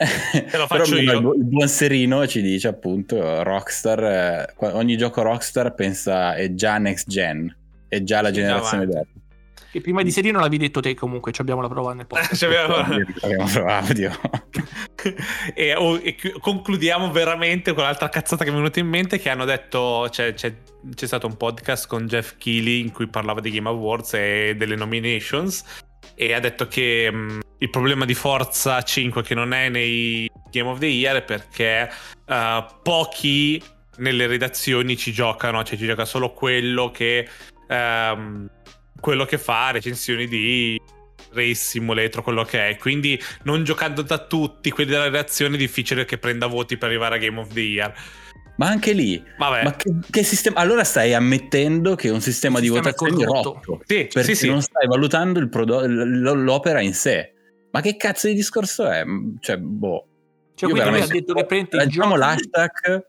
Lo 0.00 0.40
Però 0.50 0.66
faccio 0.66 0.96
il, 0.96 1.04
io. 1.04 1.20
bu- 1.20 1.34
il 1.36 1.44
buon 1.44 1.68
Serino 1.68 2.26
ci 2.26 2.40
dice 2.42 2.68
appunto 2.68 3.42
Rockstar, 3.42 4.02
eh, 4.04 4.54
ogni 4.72 4.96
gioco 4.96 5.22
Rockstar 5.22 5.74
pensa 5.74 6.34
è 6.34 6.54
già 6.54 6.78
next 6.78 7.08
gen, 7.08 7.54
è 7.88 8.02
già 8.02 8.20
la 8.22 8.30
generazione 8.30 8.86
dopo. 8.86 9.06
Che 9.70 9.80
prima 9.80 10.02
di 10.02 10.10
Serino 10.10 10.38
l'avevi 10.40 10.58
detto 10.58 10.80
te 10.80 10.94
comunque, 10.94 11.30
ci 11.30 11.40
abbiamo 11.42 11.60
la 11.60 11.68
prova 11.68 11.92
nel 11.94 12.06
podcast. 12.06 12.34
Ci 12.38 12.44
abbiamo- 12.44 12.74
Abbiamo 13.20 13.44
provato, 13.52 13.92
Dio. 13.94 14.10
e, 15.54 15.74
oh, 15.76 15.96
e 16.02 16.14
chi- 16.16 16.32
concludiamo 16.40 17.10
veramente 17.12 17.72
con 17.72 17.84
l'altra 17.84 18.08
cazzata 18.08 18.42
che 18.42 18.50
mi 18.50 18.56
è 18.56 18.58
venuta 18.60 18.80
in 18.80 18.88
mente 18.88 19.18
che 19.18 19.28
hanno 19.30 19.44
detto 19.44 20.08
c'è, 20.10 20.34
c'è- 20.34 20.54
c'è 20.94 21.06
stato 21.06 21.26
un 21.26 21.36
podcast 21.36 21.86
con 21.86 22.06
Jeff 22.06 22.34
Keighley 22.38 22.80
in 22.80 22.90
cui 22.90 23.06
parlava 23.06 23.40
di 23.40 23.50
Game 23.50 23.68
Awards 23.68 24.14
e 24.14 24.54
delle 24.56 24.74
nominations 24.76 25.62
e 26.16 26.32
ha 26.32 26.40
detto 26.40 26.66
che 26.66 27.08
mh, 27.12 27.40
il 27.62 27.70
problema 27.70 28.04
di 28.04 28.14
Forza 28.14 28.82
5 28.82 29.22
che 29.22 29.34
non 29.34 29.52
è 29.52 29.68
nei 29.68 30.28
Game 30.50 30.68
of 30.68 30.78
the 30.78 30.86
Year 30.86 31.16
è 31.16 31.22
perché 31.22 31.90
eh, 32.26 32.66
pochi 32.82 33.62
nelle 33.98 34.26
redazioni 34.26 34.96
ci 34.96 35.12
giocano 35.12 35.62
cioè 35.62 35.76
ci 35.76 35.86
gioca 35.86 36.04
solo 36.06 36.32
quello 36.32 36.90
che 36.90 37.28
ehm, 37.68 38.48
quello 38.98 39.24
che 39.24 39.38
fa 39.38 39.70
recensioni 39.70 40.26
di 40.26 40.80
Race 41.32 41.54
Simulator, 41.54 42.22
quello 42.22 42.44
che 42.44 42.70
è. 42.70 42.76
Quindi, 42.76 43.20
non 43.44 43.62
giocando 43.62 44.02
da 44.02 44.18
tutti 44.18 44.70
quelli 44.70 44.90
della 44.90 45.04
redazione, 45.04 45.54
è 45.54 45.58
difficile 45.58 46.04
che 46.04 46.18
prenda 46.18 46.46
voti 46.46 46.76
per 46.76 46.88
arrivare 46.88 47.14
a 47.14 47.18
Game 47.18 47.38
of 47.38 47.52
the 47.52 47.60
Year. 47.60 47.94
Ma 48.56 48.66
anche 48.66 48.92
lì, 48.92 49.22
Vabbè, 49.38 49.62
ma 49.62 49.74
che, 49.74 49.90
che 50.10 50.22
sistema? 50.22 50.58
Allora 50.60 50.84
stai 50.84 51.14
ammettendo 51.14 51.94
che 51.94 52.08
è 52.08 52.10
un 52.10 52.20
sistema 52.20 52.58
Il 52.58 52.64
di 52.64 52.68
sistema 52.68 52.90
è 52.90 52.92
votazione 52.92 53.24
corrotto. 53.24 53.62
rotto. 53.64 53.82
sì, 53.86 54.08
Perché 54.12 54.34
sì, 54.34 54.34
sì. 54.34 54.48
non 54.50 54.60
stai 54.60 54.86
valutando 54.86 55.38
il 55.38 55.48
prodo- 55.48 55.86
l- 55.86 56.42
l'opera 56.42 56.80
in 56.82 56.92
sé. 56.92 57.32
Ma 57.72 57.80
che 57.80 57.96
cazzo 57.96 58.26
di 58.28 58.34
discorso 58.34 58.88
è? 58.88 59.04
Cioè, 59.40 59.58
boh. 59.58 60.06
Cioè, 60.54 60.68
Io 60.68 60.74
quindi 60.74 60.90
lui 60.90 61.00
ha 61.00 61.06
detto 61.06 61.34
che 61.34 61.46
prende 61.46 61.86
giochi... 61.86 62.16
l'hashtag 62.16 63.06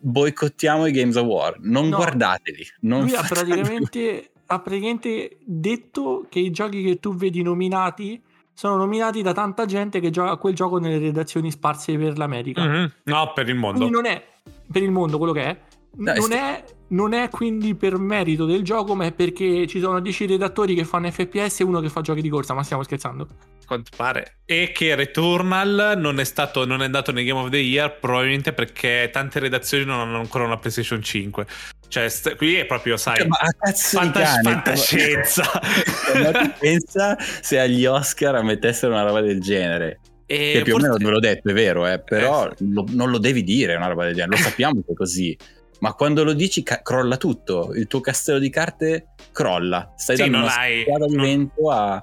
boicottiamo 0.00 0.86
i 0.86 0.92
Games 0.92 1.16
Award. 1.16 1.64
Non 1.64 1.88
No. 1.88 1.96
guardateli. 1.96 2.66
Non 2.80 3.02
Lui 3.02 3.14
ha 3.14 3.22
praticamente, 3.22 4.30
ha 4.46 4.60
praticamente 4.60 5.38
detto 5.44 6.26
che 6.28 6.40
i 6.40 6.50
giochi 6.50 6.82
che 6.82 6.98
tu 6.98 7.14
vedi 7.14 7.42
nominati 7.42 8.20
sono 8.52 8.76
nominati 8.76 9.22
da 9.22 9.32
tanta 9.32 9.64
gente 9.64 10.00
che 10.00 10.10
gioca 10.10 10.32
a 10.32 10.36
quel 10.36 10.54
gioco 10.54 10.78
nelle 10.78 10.98
redazioni 10.98 11.50
sparse 11.50 11.96
per 11.96 12.18
l'America. 12.18 12.62
Mhm. 12.62 12.92
No, 13.04 13.32
per 13.34 13.48
il 13.48 13.54
mondo. 13.54 13.78
Quindi 13.78 13.94
non 13.94 14.06
è 14.06 14.22
per 14.70 14.82
il 14.82 14.90
mondo 14.90 15.16
quello 15.16 15.32
che 15.32 15.42
è. 15.44 15.60
No, 15.96 16.12
non, 16.14 16.32
è 16.32 16.56
è 16.56 16.64
non 16.90 17.12
è 17.12 17.28
quindi 17.28 17.74
per 17.74 17.96
merito 17.98 18.44
del 18.46 18.62
gioco, 18.62 18.94
ma 18.94 19.04
è 19.06 19.12
perché 19.12 19.66
ci 19.66 19.80
sono 19.80 20.00
10 20.00 20.26
redattori 20.26 20.74
che 20.74 20.84
fanno 20.84 21.10
FPS 21.10 21.60
e 21.60 21.64
uno 21.64 21.80
che 21.80 21.88
fa 21.88 22.00
giochi 22.00 22.20
di 22.22 22.28
corsa. 22.28 22.54
Ma 22.54 22.62
stiamo 22.62 22.82
scherzando? 22.82 23.26
a 23.30 23.66
quanto 23.66 23.90
pare. 23.96 24.38
E 24.44 24.72
che 24.74 24.96
Returnal 24.96 25.94
non 25.96 26.18
è 26.18 26.24
stato 26.24 26.66
non 26.66 26.82
è 26.82 26.86
andato 26.86 27.12
nei 27.12 27.24
Game 27.24 27.38
of 27.38 27.50
the 27.50 27.56
Year 27.58 27.98
probabilmente 28.00 28.52
perché 28.52 29.08
tante 29.12 29.38
redazioni 29.38 29.84
non 29.84 30.00
hanno 30.00 30.18
ancora 30.18 30.44
una 30.44 30.56
PlayStation 30.58 31.00
5. 31.00 31.46
Cioè, 31.86 32.08
st- 32.08 32.34
qui 32.36 32.56
è 32.56 32.66
proprio, 32.66 32.96
sai, 32.96 33.26
Ma 33.28 33.36
a 33.36 33.52
cazzo 33.56 33.98
fantas- 33.98 34.34
cane, 34.34 34.42
fantascienza. 34.42 35.42
Ma 36.22 36.48
pensa 36.58 37.16
se 37.18 37.58
agli 37.60 37.86
Oscar 37.86 38.42
mettessero 38.42 38.92
una 38.92 39.02
roba 39.04 39.20
del 39.20 39.40
genere? 39.40 40.00
E 40.26 40.52
Che 40.54 40.62
più 40.62 40.74
o 40.74 40.78
forse- 40.78 40.92
meno 40.98 41.04
ve 41.04 41.10
l'ho 41.12 41.20
detto, 41.20 41.48
è 41.50 41.52
vero, 41.52 41.86
eh, 41.86 42.00
però 42.00 42.46
Eh, 42.48 42.54
lo- 42.58 42.86
non 42.90 43.10
lo 43.10 43.18
devi 43.18 43.42
dire 43.44 43.74
una 43.76 43.86
roba 43.88 44.04
del 44.04 44.14
genere, 44.14 44.36
lo 44.36 44.42
sappiamo 44.42 44.82
che 44.84 44.92
è 44.92 44.94
così. 44.94 45.36
Ma 45.80 45.94
quando 45.94 46.24
lo 46.24 46.32
dici 46.32 46.62
ca- 46.62 46.82
crolla 46.82 47.16
tutto, 47.16 47.72
il 47.74 47.86
tuo 47.86 48.00
castello 48.00 48.38
di 48.38 48.50
carte 48.50 49.08
crolla. 49.32 49.92
Stai 49.96 50.16
Sì, 50.16 50.22
dando 50.22 50.36
non 50.38 50.46
una 50.46 50.56
hai- 50.58 50.82
spada 50.82 51.06
di 51.06 51.14
non- 51.16 51.24
vento 51.24 51.70
a... 51.70 52.02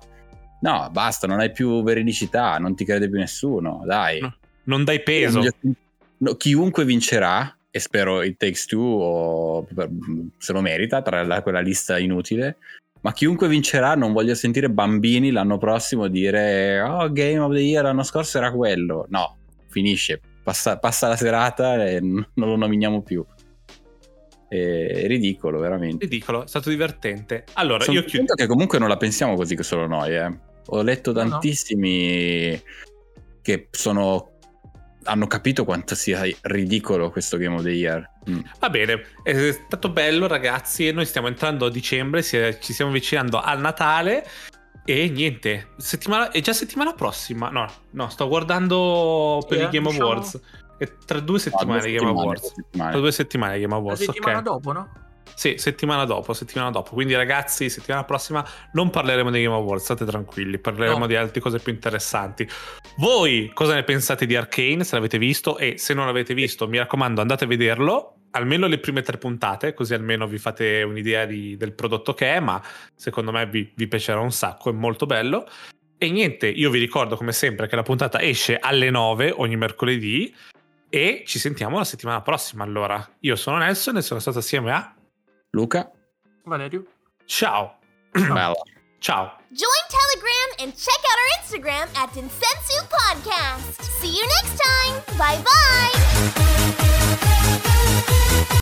No, 0.59 0.89
basta, 0.91 1.27
non 1.27 1.39
hai 1.39 1.51
più 1.51 1.83
veridicità, 1.83 2.57
non 2.57 2.75
ti 2.75 2.83
crede 2.83 3.07
più 3.09 3.19
nessuno, 3.19 3.83
dai. 3.85 4.19
No, 4.19 4.35
non 4.63 4.83
dai 4.83 5.03
peso. 5.03 5.41
No, 6.19 6.33
chiunque 6.33 6.83
vincerà, 6.83 7.55
e 7.69 7.79
spero 7.79 8.23
It 8.23 8.37
Takes 8.37 8.65
Two 8.65 8.81
o 8.81 9.67
se 10.39 10.51
lo 10.53 10.61
merita 10.61 11.03
tra 11.03 11.23
la- 11.23 11.43
quella 11.43 11.59
lista 11.59 11.99
inutile, 11.99 12.57
ma 13.01 13.13
chiunque 13.13 13.47
vincerà 13.47 13.93
non 13.93 14.13
voglio 14.13 14.33
sentire 14.33 14.67
bambini 14.71 15.29
l'anno 15.29 15.59
prossimo 15.59 16.07
dire 16.07 16.81
oh 16.81 17.11
Game 17.11 17.37
of 17.37 17.53
the 17.53 17.59
Year 17.59 17.83
l'anno 17.83 18.01
scorso 18.01 18.39
era 18.39 18.51
quello. 18.51 19.05
No, 19.09 19.37
finisce, 19.67 20.19
passa, 20.41 20.79
passa 20.79 21.07
la 21.07 21.15
serata 21.15 21.85
e 21.85 21.99
non 22.01 22.25
lo 22.33 22.55
nominiamo 22.55 23.03
più. 23.03 23.23
È 24.49 25.07
ridicolo, 25.07 25.59
veramente. 25.59 26.05
Ridicolo, 26.05 26.43
è 26.43 26.47
stato 26.47 26.69
divertente. 26.69 27.43
Allora, 27.53 27.83
Sono 27.83 27.97
io 27.97 28.03
chiudo. 28.03 28.17
contento 28.19 28.35
che 28.35 28.47
comunque 28.47 28.79
non 28.79 28.87
la 28.89 28.97
pensiamo 28.97 29.35
così 29.35 29.55
che 29.55 29.63
solo 29.63 29.87
noi. 29.87 30.15
eh. 30.15 30.39
Ho 30.67 30.81
letto 30.81 31.11
No, 31.13 31.23
no. 31.23 31.29
tantissimi 31.29 32.61
che 33.41 33.67
sono 33.71 34.31
hanno 35.03 35.25
capito 35.27 35.63
quanto 35.63 35.95
sia 35.95 36.23
ridicolo 36.41 37.09
questo 37.11 37.37
Game 37.37 37.55
of 37.55 37.63
the 37.63 37.69
Year. 37.71 38.09
Mm. 38.29 38.39
Va 38.59 38.69
bene, 38.69 39.05
è 39.23 39.51
stato 39.53 39.89
bello 39.89 40.27
ragazzi 40.27 40.91
noi 40.91 41.05
stiamo 41.05 41.27
entrando 41.29 41.65
a 41.67 41.69
dicembre, 41.69 42.21
ci 42.23 42.73
stiamo 42.73 42.91
avvicinando 42.91 43.39
al 43.39 43.61
Natale 43.61 44.25
e 44.83 45.07
niente, 45.07 45.69
settimana, 45.77 46.29
è 46.31 46.41
già 46.41 46.51
settimana 46.51 46.91
prossima, 46.93 47.47
no, 47.49 47.71
no, 47.91 48.09
sto 48.09 48.27
guardando 48.27 49.41
per 49.47 49.57
Sì, 49.59 49.63
i 49.63 49.69
Game 49.69 49.89
diciamo- 49.91 50.09
Awards, 50.11 50.41
è 50.77 50.91
tra 51.05 51.19
due 51.19 51.39
settimane 51.39 51.77
No, 51.77 51.81
due 51.83 51.89
i 51.91 51.95
Game 51.97 52.09
Awards, 52.09 52.41
due 52.41 52.49
settimane. 52.63 52.91
tra 52.91 52.99
due 52.99 53.11
settimane 53.11 53.59
Game 53.59 53.73
La 53.73 53.75
Awards, 53.79 54.03
settimana 54.03 54.37
ok. 54.37 54.43
dopo, 54.43 54.71
no? 54.71 54.89
Sì, 55.35 55.55
settimana 55.57 56.05
dopo, 56.05 56.33
settimana 56.33 56.71
dopo. 56.71 56.91
Quindi 56.93 57.13
ragazzi, 57.13 57.69
settimana 57.69 58.03
prossima 58.05 58.43
non 58.73 58.89
parleremo 58.89 59.29
di 59.29 59.43
Game 59.43 59.53
Awards, 59.55 59.83
state 59.83 60.05
tranquilli, 60.05 60.57
parleremo 60.57 60.99
No. 60.99 61.05
di 61.07 61.15
altre 61.15 61.41
cose 61.41 61.59
più 61.59 61.71
interessanti. 61.71 62.47
Voi 62.97 63.51
cosa 63.53 63.75
ne 63.75 63.83
pensate 63.83 64.25
di 64.25 64.35
Arcane, 64.35 64.83
se 64.83 64.95
l'avete 64.95 65.17
visto? 65.19 65.57
E 65.59 65.77
se 65.77 65.93
non 65.93 66.05
l'avete 66.07 66.33
visto, 66.33 66.67
mi 66.67 66.77
raccomando, 66.79 67.21
andate 67.21 67.43
a 67.43 67.47
vederlo. 67.47 68.13
Almeno 68.31 68.67
le 68.67 68.79
prime 68.79 69.01
tre 69.03 69.17
puntate, 69.17 69.73
così 69.73 69.93
almeno 69.93 70.27
vi 70.27 70.37
fate 70.37 70.81
un'idea 70.83 71.25
di- 71.25 71.55
del 71.55 71.73
prodotto 71.73 72.13
che 72.13 72.33
è, 72.35 72.39
ma 72.39 72.61
secondo 72.95 73.31
me 73.31 73.45
vi, 73.47 73.71
vi 73.75 73.87
piacerà 73.87 74.19
un 74.19 74.31
sacco, 74.31 74.69
è 74.69 74.73
molto 74.73 75.05
bello. 75.05 75.47
E 75.99 76.09
niente, 76.09 76.47
io 76.47 76.69
vi 76.69 76.79
ricordo 76.79 77.15
come 77.15 77.31
sempre 77.31 77.67
che 77.67 77.75
la 77.75 77.83
puntata 77.83 78.21
esce 78.21 78.57
alle 78.59 78.89
9 78.89 79.33
ogni 79.37 79.55
mercoledì 79.55 80.33
e 80.89 81.23
ci 81.25 81.39
sentiamo 81.39 81.77
la 81.77 81.83
settimana 81.83 82.21
prossima. 82.21 82.63
Allora, 82.63 83.05
io 83.19 83.35
sono 83.35 83.57
Nelson 83.57 83.97
e 83.97 84.01
sono 84.01 84.19
stato 84.19 84.39
assieme 84.39 84.71
a 84.71 84.95
Luca, 85.51 85.91
Valerio. 86.43 86.85
Ciao. 87.25 87.79
Ciao. 88.13 88.53
Ciao. 88.99 89.37
Join 89.49 89.85
Telegram 89.89 90.49
and 90.59 90.73
check 90.75 91.01
out 91.05 91.17
our 91.19 91.29
Instagram 91.39 91.87
at 91.95 92.15
Insensu 92.15 92.83
Podcast. 92.89 93.81
See 93.99 94.15
you 94.17 94.25
next 94.25 94.57
time. 94.57 95.01
Bye 95.17 95.41
bye. 98.11 98.15